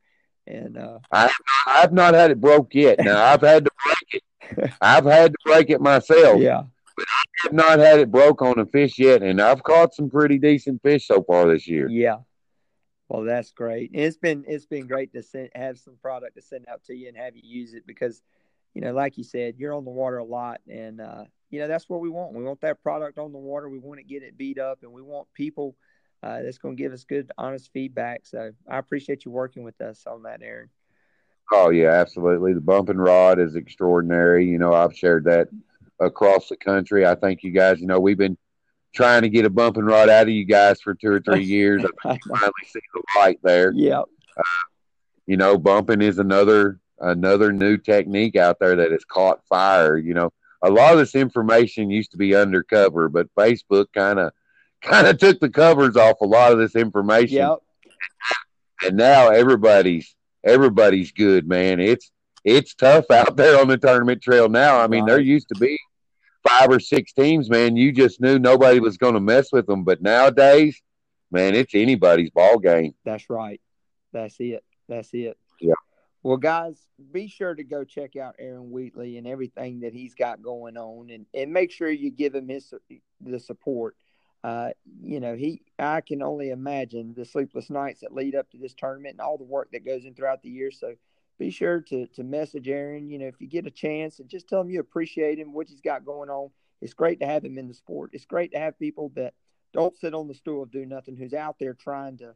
[0.47, 1.31] And uh, I,
[1.67, 2.99] I've not had it broke yet.
[2.99, 4.73] Now I've had to break it.
[4.81, 6.41] I've had to break it myself.
[6.41, 6.63] Yeah.
[6.97, 10.09] But I have not had it broke on a fish yet, and I've caught some
[10.09, 11.87] pretty decent fish so far this year.
[11.87, 12.17] Yeah.
[13.09, 13.89] Well, that's great.
[13.93, 17.07] It's been it's been great to send, have some product to send out to you
[17.07, 18.21] and have you use it because,
[18.75, 21.67] you know, like you said, you're on the water a lot, and uh, you know
[21.67, 22.35] that's what we want.
[22.35, 23.67] We want that product on the water.
[23.67, 25.75] We want to get it beat up, and we want people
[26.21, 28.27] uh, that's going to give us good, honest feedback.
[28.27, 30.69] So I appreciate you working with us on that, Aaron.
[31.51, 32.53] Oh yeah, absolutely.
[32.53, 34.45] The bumping rod is extraordinary.
[34.45, 35.47] You know, I've shared that
[35.99, 37.07] across the country.
[37.07, 38.37] I think you guys, you know, we've been
[38.93, 41.83] trying to get a bumping rod out of you guys for two or three years.
[42.05, 43.71] I finally see the light there.
[43.75, 44.01] Yeah.
[44.01, 44.43] Uh,
[45.25, 49.97] you know, bumping is another another new technique out there that has caught fire.
[49.97, 54.31] You know, a lot of this information used to be undercover, but Facebook kind of
[54.81, 57.37] kind of took the covers off a lot of this information.
[57.37, 57.59] Yep.
[58.83, 61.79] And now everybody's everybody's good, man.
[61.79, 62.11] It's
[62.45, 64.79] it's tough out there on the tournament trail now.
[64.79, 65.09] I mean, right.
[65.09, 65.77] there used to be
[66.47, 67.75] five or six teams, man.
[67.75, 69.83] You just knew nobody was going to mess with them.
[69.83, 70.81] But nowadays,
[71.31, 72.93] man, it's anybody's ball game.
[73.05, 73.61] That's right.
[74.13, 74.63] That's it.
[74.87, 75.37] That's it.
[75.61, 75.73] Yeah.
[76.23, 76.77] Well, guys,
[77.11, 81.09] be sure to go check out Aaron Wheatley and everything that he's got going on,
[81.09, 82.73] and, and make sure you give him his
[83.21, 83.95] the support
[84.43, 84.69] uh,
[85.01, 88.73] you know, he I can only imagine the sleepless nights that lead up to this
[88.73, 90.71] tournament and all the work that goes in throughout the year.
[90.71, 90.93] So
[91.39, 93.09] be sure to to message Aaron.
[93.09, 95.69] You know, if you get a chance, and just tell him you appreciate him, what
[95.69, 96.51] he's got going on.
[96.81, 98.11] It's great to have him in the sport.
[98.13, 99.33] It's great to have people that
[99.73, 102.35] don't sit on the stool and do nothing, who's out there trying to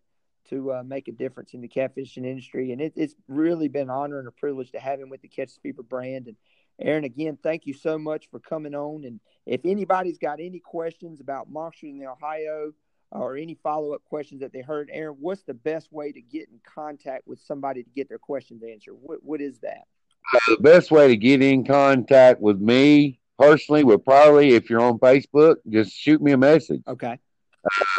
[0.49, 2.71] to uh, make a difference in the catfishing industry.
[2.71, 5.29] And it, it's really been an honor and a privilege to have him with the
[5.29, 6.27] Catch Fever brand.
[6.27, 6.35] And
[6.81, 9.05] Aaron, again, thank you so much for coming on.
[9.05, 12.73] And if anybody's got any questions about monsters in the Ohio
[13.13, 16.49] or any follow up questions that they heard, Aaron, what's the best way to get
[16.49, 18.95] in contact with somebody to get their questions answered?
[19.01, 19.83] What, what is that?
[20.47, 24.97] The best way to get in contact with me personally would probably, if you're on
[24.97, 26.81] Facebook, just shoot me a message.
[26.87, 27.19] Okay.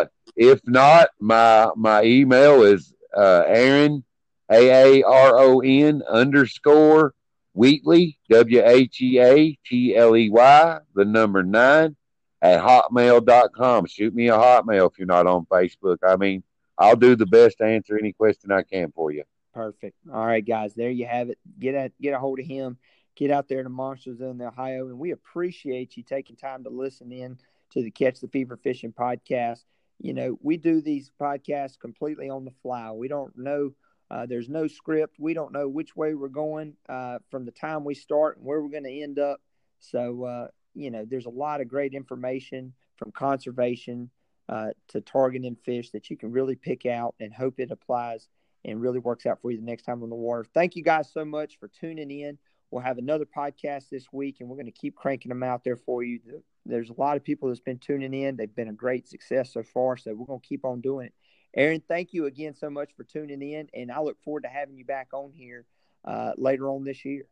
[0.00, 0.06] Uh,
[0.36, 4.04] if not, my my email is uh, Aaron
[4.50, 7.14] A A R O N underscore
[7.52, 11.96] Wheatley, W H E A T L E Y, the number nine,
[12.44, 13.86] at hotmail.com.
[13.86, 15.96] Shoot me a hotmail if you're not on Facebook.
[16.06, 16.42] I mean,
[16.76, 19.24] I'll do the best to answer any question I can for you.
[19.54, 19.96] Perfect.
[20.12, 21.38] All right, guys, there you have it.
[21.58, 22.76] Get at get a hold of him.
[23.16, 26.70] Get out there to Monsters in the Ohio, and we appreciate you taking time to
[26.70, 27.38] listen in
[27.70, 29.60] to the Catch the Fever Fishing podcast.
[30.00, 32.90] you know, we do these podcasts completely on the fly.
[32.90, 33.70] We don't know.
[34.10, 35.16] Uh, there's no script.
[35.18, 38.60] We don't know which way we're going uh, from the time we start and where
[38.60, 39.40] we're going to end up.
[39.78, 44.10] So, uh, you know, there's a lot of great information from conservation
[44.48, 48.28] uh, to targeting fish that you can really pick out and hope it applies
[48.64, 50.44] and really works out for you the next time on the water.
[50.54, 52.38] Thank you guys so much for tuning in.
[52.70, 55.76] We'll have another podcast this week, and we're going to keep cranking them out there
[55.76, 56.18] for you.
[56.66, 58.36] There's a lot of people that's been tuning in.
[58.36, 61.14] They've been a great success so far, so we're going to keep on doing it.
[61.56, 64.76] Aaron, thank you again so much for tuning in, and I look forward to having
[64.76, 65.66] you back on here
[66.04, 67.26] uh, later on this year.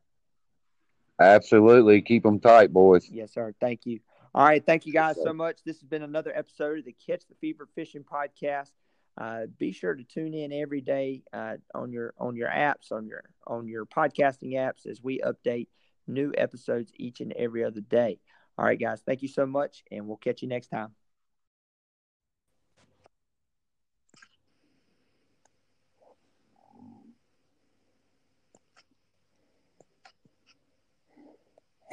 [1.21, 2.03] Absolutely.
[2.03, 3.09] Keep them tight, boys.
[3.11, 3.55] Yes, sir.
[3.61, 4.01] Thank you.
[4.35, 4.65] All right.
[4.65, 5.63] Thank you guys so much.
[5.65, 8.71] This has been another episode of the Catch the Fever Fishing Podcast.
[9.19, 13.07] Uh, be sure to tune in every day uh, on your on your apps on
[13.07, 15.69] your on your podcasting apps as we update
[16.07, 18.19] new episodes each and every other day.
[18.57, 19.03] All right, guys.
[19.05, 20.95] Thank you so much, and we'll catch you next time.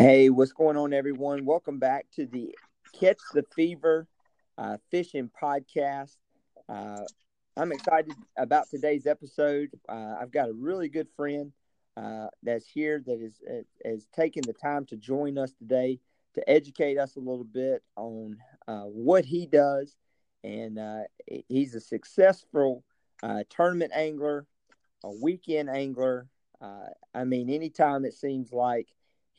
[0.02, 1.44] Hey, what's going on, everyone?
[1.44, 2.56] Welcome back to the
[2.98, 4.08] Catch the Fever
[4.58, 6.16] uh, Fishing Podcast.
[6.70, 7.02] Uh,
[7.58, 9.72] I'm excited about today's episode.
[9.90, 11.52] Uh, I've got a really good friend
[11.98, 13.42] uh, that's here that is
[13.84, 16.00] is taking the time to join us today
[16.36, 18.38] to educate us a little bit on
[18.70, 19.98] uh, what he does,
[20.46, 21.02] and uh,
[21.50, 22.86] he's a successful
[23.50, 24.48] tournament angler,
[25.04, 26.30] a weekend angler.
[26.62, 28.88] I mean, anytime it seems like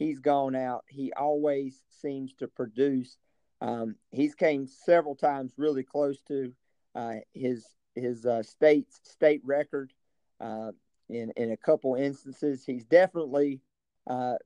[0.00, 3.18] he's gone out, he always seems to produce.
[3.60, 6.52] Um, he's came several times really close to
[6.96, 9.92] uh, his his uh, state state record
[10.40, 10.72] uh,
[11.10, 12.64] in in a couple instances.
[12.64, 13.60] He's definitely
[14.08, 14.36] uh,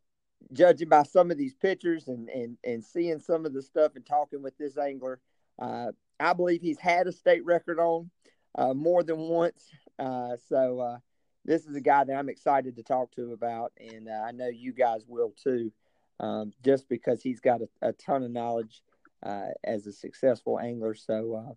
[0.52, 4.04] judging by some of these pictures and and and seeing some of the stuff and
[4.04, 5.20] talking with this angler.
[5.58, 8.10] Uh, I believe he's had a state record on
[8.56, 9.70] uh, more than once.
[10.48, 10.98] so
[11.44, 14.48] this is a guy that I'm excited to talk to about, and uh, I know
[14.48, 15.72] you guys will too,
[16.20, 18.82] um, just because he's got a, a ton of knowledge
[19.22, 20.94] uh, as a successful angler.
[20.94, 21.56] So,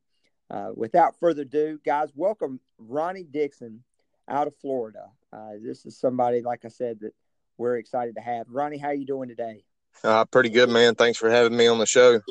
[0.52, 3.84] uh, uh without further ado, guys, welcome Ronnie Dixon
[4.28, 5.10] out of Florida.
[5.32, 7.14] Uh, this is somebody, like I said, that
[7.58, 8.48] we're excited to have.
[8.50, 9.64] Ronnie, how you doing today?
[10.04, 10.96] Uh, pretty good, man.
[10.96, 12.22] Thanks for having me on the show.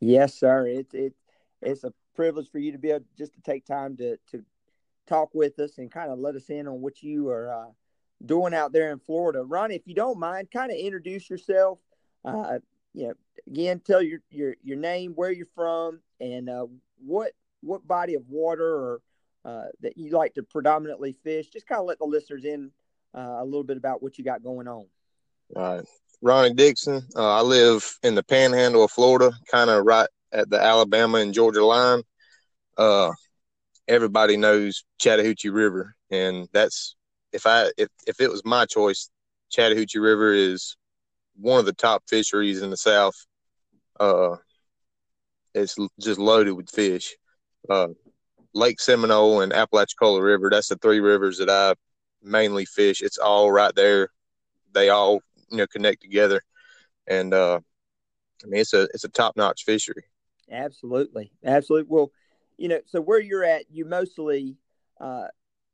[0.00, 0.66] Yes, sir.
[0.66, 1.14] It's it,
[1.60, 4.44] it's a privilege for you to be able just to take time to to
[5.06, 7.70] talk with us and kind of let us in on what you are uh,
[8.24, 9.42] doing out there in Florida.
[9.42, 11.78] Ronnie, if you don't mind, kind of introduce yourself.
[12.24, 12.58] Uh,
[12.94, 13.14] you know,
[13.46, 16.66] again, tell your your your name, where you're from, and uh,
[17.04, 19.00] what what body of water or
[19.44, 21.48] uh, that you like to predominantly fish.
[21.48, 22.70] Just kind of let the listeners in
[23.14, 24.86] uh, a little bit about what you got going on.
[25.56, 25.84] All right,
[26.20, 27.02] Ronnie Dixon.
[27.16, 31.34] Uh, I live in the Panhandle of Florida, kind of right at the Alabama and
[31.34, 32.02] Georgia line.
[32.76, 33.10] Uh,
[33.88, 36.96] everybody knows Chattahoochee River, and that's
[37.32, 39.10] if I if, if it was my choice,
[39.50, 40.76] Chattahoochee River is
[41.36, 43.14] one of the top fisheries in the South.
[43.98, 44.36] Uh,
[45.54, 47.16] it's just loaded with fish.
[47.68, 47.88] Uh,
[48.54, 51.74] Lake Seminole and Apalachicola River, that's the three rivers that I
[52.22, 53.02] mainly fish.
[53.02, 54.08] It's all right there.
[54.72, 55.20] They all
[55.50, 56.42] you know connect together,
[57.06, 57.60] and uh,
[58.42, 60.04] I mean it's a it's a top notch fishery.
[60.50, 61.88] Absolutely, absolutely.
[61.90, 62.10] Well,
[62.56, 64.56] you know, so where you're at, you mostly
[65.00, 65.26] uh,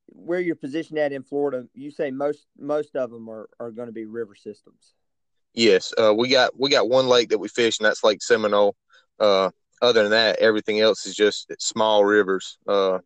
[0.07, 1.67] where you're positioned at in Florida.
[1.75, 4.95] You say most most of them are, are going to be river systems.
[5.55, 8.77] Yes, uh, we got we got one lake that we fish, and that's Lake Seminole.
[9.19, 9.51] Uh,
[9.81, 12.59] other than that, everything else is just small rivers.
[12.67, 12.99] Uh,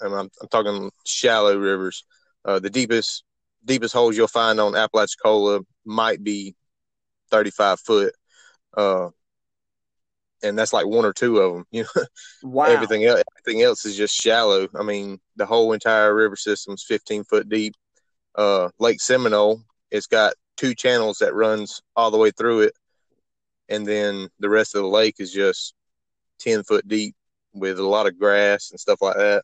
[0.00, 2.04] I'm, I'm talking shallow rivers.
[2.44, 3.24] Uh, the deepest
[3.64, 6.54] deepest holes you'll find on Apalachicola might be
[7.30, 8.14] 35 foot.
[8.76, 9.08] Uh,
[10.46, 11.66] and that's like one or two of them.
[11.70, 12.04] You know,
[12.42, 12.64] wow.
[12.66, 14.68] everything else, everything else is just shallow.
[14.74, 17.74] I mean, the whole entire river system is 15 foot deep.
[18.34, 22.72] Uh, Lake Seminole, it's got two channels that runs all the way through it,
[23.68, 25.74] and then the rest of the lake is just
[26.40, 27.14] 10 foot deep
[27.54, 29.42] with a lot of grass and stuff like that.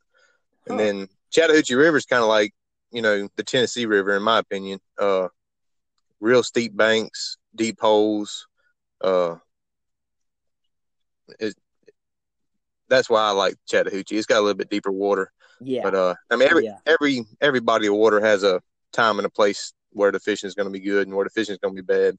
[0.69, 0.75] Huh.
[0.75, 2.53] And then Chattahoochee River is kind of like
[2.91, 4.79] you know the Tennessee River, in my opinion.
[4.99, 5.29] Uh,
[6.21, 8.47] real steep banks, deep holes.
[9.01, 9.37] Uh,
[11.41, 11.55] it,
[12.89, 14.17] that's why I like Chattahoochee.
[14.17, 15.33] It's got a little bit deeper water.
[15.61, 15.83] Yeah.
[15.83, 16.79] But uh, I mean, every yeah.
[16.87, 18.61] every every body of water has a
[18.93, 21.31] time and a place where the fishing is going to be good and where the
[21.31, 22.19] fishing is going to be bad.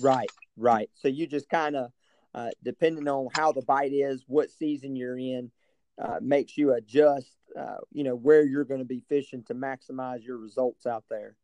[0.00, 0.88] Right, right.
[0.94, 1.90] So you just kind of,
[2.34, 5.50] uh, depending on how the bite is, what season you're in,
[6.00, 7.28] uh, makes you adjust.
[7.58, 11.34] Uh, you know where you're going to be fishing to maximize your results out there.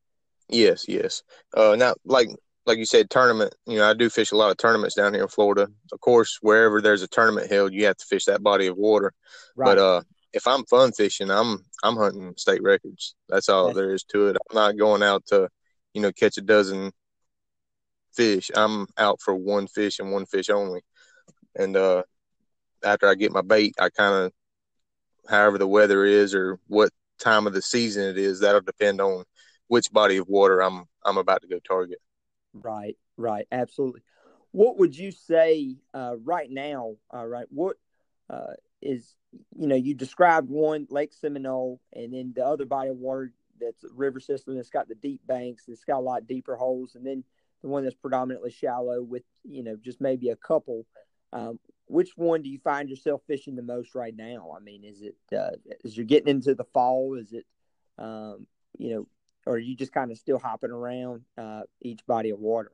[0.48, 1.24] Yes, yes.
[1.52, 2.28] Uh, now, like
[2.66, 3.54] like you said, tournament.
[3.66, 5.68] You know, I do fish a lot of tournaments down here in Florida.
[5.92, 9.12] Of course, wherever there's a tournament held, you have to fish that body of water.
[9.54, 9.66] Right.
[9.66, 10.02] But uh,
[10.32, 13.14] if I'm fun fishing, I'm I'm hunting state records.
[13.28, 14.36] That's all there is to it.
[14.50, 15.48] I'm not going out to,
[15.94, 16.92] you know, catch a dozen
[18.14, 18.50] fish.
[18.54, 20.80] I'm out for one fish and one fish only.
[21.54, 22.02] And uh,
[22.84, 24.32] after I get my bait, I kind of,
[25.28, 29.24] however the weather is or what time of the season it is, that'll depend on
[29.68, 31.98] which body of water I'm I'm about to go target.
[32.62, 34.02] Right, right, absolutely.
[34.52, 36.96] What would you say uh, right now?
[37.12, 37.76] Uh, right, what
[38.30, 39.14] uh, is
[39.56, 43.84] you know you described one Lake Seminole, and then the other body of water that's
[43.84, 47.06] a river system that's got the deep banks, it's got a lot deeper holes, and
[47.06, 47.24] then
[47.62, 50.86] the one that's predominantly shallow with you know just maybe a couple.
[51.32, 54.54] Um, which one do you find yourself fishing the most right now?
[54.56, 57.16] I mean, is it uh, as you're getting into the fall?
[57.18, 57.46] Is it
[57.98, 58.46] um,
[58.78, 59.08] you know
[59.46, 62.72] or are you just kind of still hopping around uh, each body of water?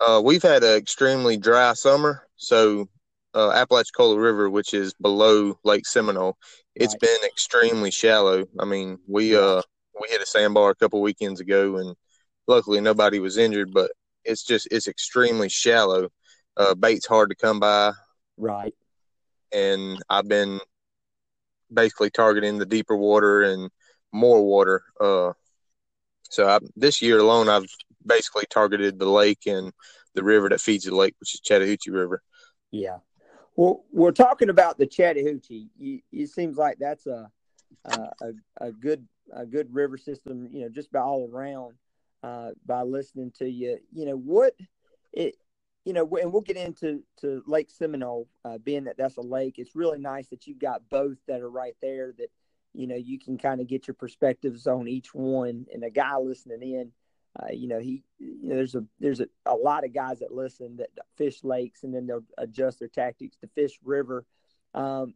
[0.00, 2.88] Uh, we've had an extremely dry summer, so
[3.34, 6.36] uh, Apalachicola River, which is below Lake Seminole,
[6.74, 7.00] it's right.
[7.00, 8.46] been extremely shallow.
[8.58, 9.62] I mean, we uh
[10.00, 11.94] we hit a sandbar a couple weekends ago, and
[12.46, 13.72] luckily nobody was injured.
[13.72, 13.92] But
[14.24, 16.08] it's just it's extremely shallow.
[16.56, 17.92] Uh, bait's hard to come by.
[18.36, 18.74] Right.
[19.52, 20.60] And I've been
[21.72, 23.70] basically targeting the deeper water and
[24.12, 24.82] more water.
[25.00, 25.32] Uh,
[26.34, 27.66] so I, this year alone, I've
[28.04, 29.72] basically targeted the lake and
[30.14, 32.22] the river that feeds the lake, which is Chattahoochee River.
[32.70, 32.98] Yeah.
[33.56, 35.68] Well, we're talking about the Chattahoochee.
[35.78, 37.30] it seems like that's a,
[37.84, 40.48] a a good a good river system.
[40.50, 41.74] You know, just by all around.
[42.22, 44.54] Uh, by listening to you, you know what
[45.12, 45.36] it,
[45.84, 49.58] you know, and we'll get into to Lake Seminole, uh, being that that's a lake.
[49.58, 52.14] It's really nice that you've got both that are right there.
[52.16, 52.30] That
[52.74, 56.16] you know you can kind of get your perspectives on each one and a guy
[56.16, 56.92] listening in
[57.40, 60.32] uh, you know he you know there's a there's a, a lot of guys that
[60.32, 64.24] listen that fish lakes and then they'll adjust their tactics to fish river.
[64.74, 65.14] Um,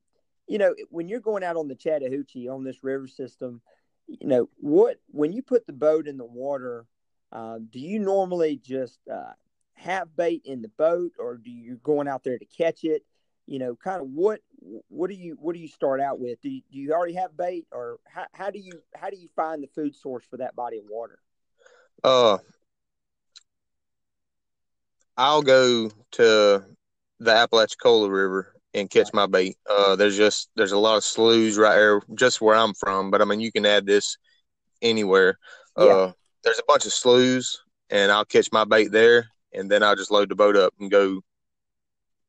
[0.48, 3.60] you know when you're going out on the chattahoochee on this river system
[4.06, 6.86] you know what when you put the boat in the water
[7.30, 9.32] um, do you normally just uh,
[9.74, 13.04] have bait in the boat or do you going out there to catch it
[13.48, 14.40] you know, kind of what
[14.88, 16.40] what do you what do you start out with?
[16.42, 19.28] Do you, do you already have bait, or how, how do you how do you
[19.34, 21.18] find the food source for that body of water?
[22.04, 22.36] Uh,
[25.16, 26.64] I'll go to
[27.20, 29.56] the Apalachicola River and catch my bait.
[29.68, 33.10] Uh, there's just there's a lot of sloughs right there, just where I'm from.
[33.10, 34.18] But I mean, you can add this
[34.82, 35.38] anywhere.
[35.78, 35.84] Yeah.
[35.86, 36.12] Uh,
[36.44, 40.10] there's a bunch of sloughs, and I'll catch my bait there, and then I'll just
[40.10, 41.22] load the boat up and go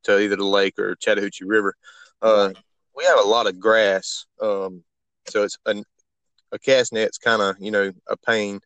[0.03, 1.75] to either the lake or Chattahoochee River.
[2.21, 2.51] Uh,
[2.95, 4.83] we have a lot of grass, um,
[5.29, 5.83] so it's a,
[6.51, 8.59] a cast net's kind of you know a pain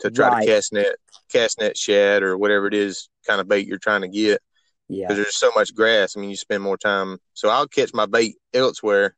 [0.00, 0.46] to try right.
[0.46, 0.96] to cast net
[1.30, 4.40] cast net shad or whatever it is kind of bait you're trying to get.
[4.88, 6.16] Yeah, because there's so much grass.
[6.16, 7.18] I mean, you spend more time.
[7.34, 9.16] So I'll catch my bait elsewhere,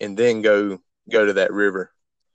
[0.00, 0.78] and then go
[1.10, 1.90] go to that river.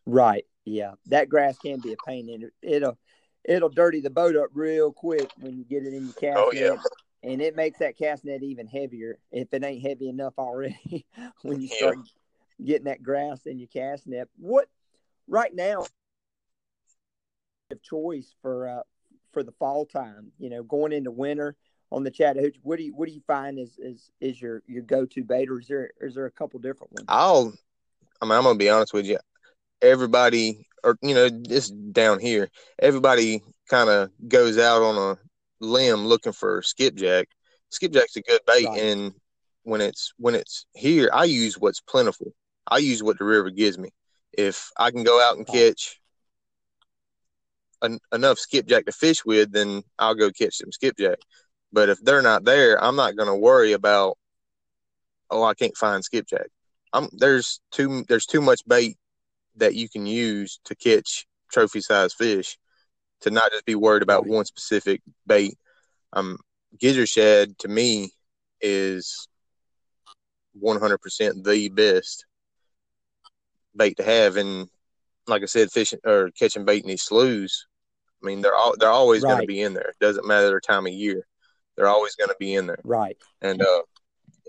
[0.05, 0.45] Right.
[0.65, 2.97] Yeah, that grass can be a pain, and it'll
[3.43, 6.37] it'll dirty the boat up real quick when you get it in your cast.
[6.37, 6.75] Oh yeah
[7.23, 11.05] and it makes that cast net even heavier if it ain't heavy enough already
[11.41, 12.65] when you start yeah.
[12.65, 14.27] getting that grass in your cast net.
[14.37, 14.67] What
[15.27, 15.85] right now
[17.71, 18.81] of choice for uh,
[19.31, 21.55] for the fall time, you know, going into winter
[21.91, 24.83] on the Chattahoochee, what do you what do you find is is is your your
[24.83, 27.05] go to bait, or is there is there a couple different ones?
[27.07, 27.53] I'll,
[28.21, 29.19] I mean, I'm gonna be honest with you.
[29.81, 32.49] Everybody, or you know, just down here,
[32.79, 35.17] everybody kind of goes out on a
[35.63, 37.27] limb looking for skipjack.
[37.69, 38.79] Skipjack's a good bait, right.
[38.79, 39.13] and
[39.63, 42.33] when it's when it's here, I use what's plentiful.
[42.67, 43.89] I use what the river gives me.
[44.31, 45.99] If I can go out and catch
[48.11, 51.19] enough skipjack to fish with, then I'll go catch some skipjack.
[51.71, 54.17] But if they're not there, I'm not going to worry about.
[55.29, 56.47] Oh, I can't find skipjack.
[56.93, 58.97] I'm there's too there's too much bait
[59.55, 62.57] that you can use to catch trophy size fish
[63.23, 65.57] to not just be worried about one specific bait.
[66.13, 66.37] Um,
[66.79, 68.11] gizzard shad to me
[68.61, 69.27] is
[70.61, 72.25] 100% the best
[73.75, 74.37] bait to have.
[74.37, 74.69] And
[75.27, 77.65] like I said, fishing or catching bait in these sloughs,
[78.21, 79.31] I mean, they're all, they're always right.
[79.31, 79.89] going to be in there.
[79.89, 81.25] It doesn't matter their time of year.
[81.75, 82.79] They're always going to be in there.
[82.83, 83.17] Right.
[83.41, 83.81] And, uh,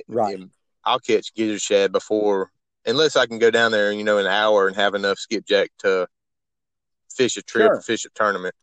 [0.08, 0.38] right.
[0.84, 2.50] I'll catch gizzard shad before,
[2.84, 6.06] unless I can go down there, you know, an hour and have enough skipjack to
[7.10, 7.80] fish a trip, sure.
[7.80, 8.54] fish a tournament.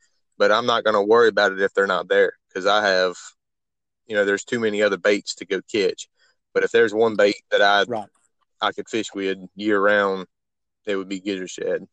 [0.42, 3.16] But I'm not going to worry about it if they're not there because I have,
[4.08, 6.10] you know, there's too many other baits to go catch.
[6.52, 8.10] But if there's one bait that I right.
[8.60, 10.26] I could fish with year round,
[10.88, 11.88] it would be gizzard shad.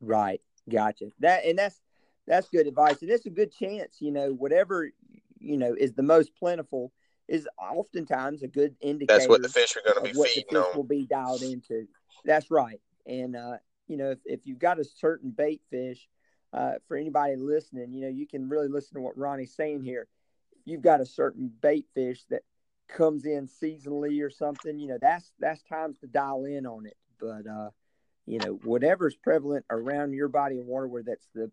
[0.00, 1.12] Right, gotcha.
[1.20, 1.80] That and that's
[2.26, 3.98] that's good advice, and it's a good chance.
[4.00, 4.90] You know, whatever
[5.38, 6.90] you know is the most plentiful
[7.28, 9.16] is oftentimes a good indicator.
[9.16, 10.76] That's what the fish are going to be what feeding the fish on.
[10.76, 11.86] will be dialed into.
[12.24, 16.08] That's right, and uh, you know if, if you've got a certain bait fish,
[16.52, 20.08] uh, for anybody listening, you know you can really listen to what Ronnie's saying here.
[20.52, 22.42] If you've got a certain bait fish that
[22.88, 26.96] comes in seasonally or something, you know that's that's times to dial in on it.
[27.18, 27.70] But uh,
[28.26, 31.50] you know whatever's prevalent around your body of water where that's the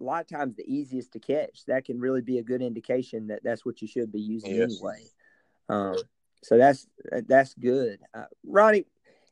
[0.00, 1.64] a lot of times the easiest to catch.
[1.66, 4.72] That can really be a good indication that that's what you should be using Yes.
[4.72, 5.04] anyway.
[5.68, 6.02] Um,
[6.42, 6.86] so that's
[7.26, 8.84] that's good, uh, Ronnie.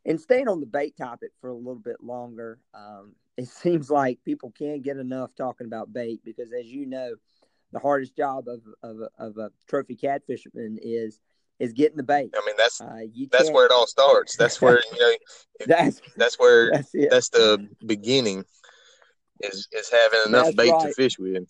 [0.07, 4.19] And staying on the bait topic for a little bit longer, um, it seems like
[4.25, 7.15] people can't get enough talking about bait because, as you know,
[7.73, 11.21] the hardest job of of, a- of a trophy catfisherman is
[11.59, 12.35] is getting the bait.
[12.37, 14.37] I mean, that's Uh, that's where it all starts.
[14.37, 15.15] That's where you know
[15.67, 18.45] that's that's where that's that's the beginning.
[19.41, 21.45] Is is having enough That's bait to fish with.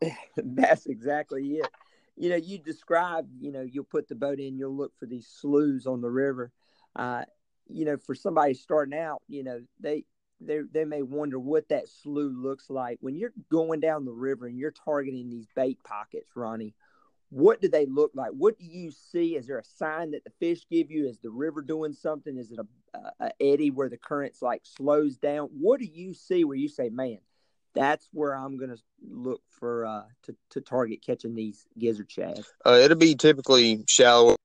[0.36, 1.68] That's exactly it.
[2.16, 5.26] You know, you described, you know, you'll put the boat in, you'll look for these
[5.26, 6.52] sloughs on the river.
[6.94, 7.24] Uh,
[7.68, 10.04] you know, for somebody starting out, you know, they
[10.40, 12.98] they they may wonder what that slough looks like.
[13.00, 16.74] When you're going down the river and you're targeting these bait pockets, Ronnie,
[17.30, 18.30] what do they look like?
[18.30, 19.36] What do you see?
[19.36, 21.08] Is there a sign that the fish give you?
[21.08, 22.36] Is the river doing something?
[22.36, 25.48] Is it a, a, a eddy where the current's like slows down?
[25.52, 27.18] What do you see where you say, man,
[27.74, 28.76] that's where I'm to
[29.08, 32.40] look for uh, to to target catching these gizzard shad.
[32.64, 34.36] Uh, it'll be typically shallow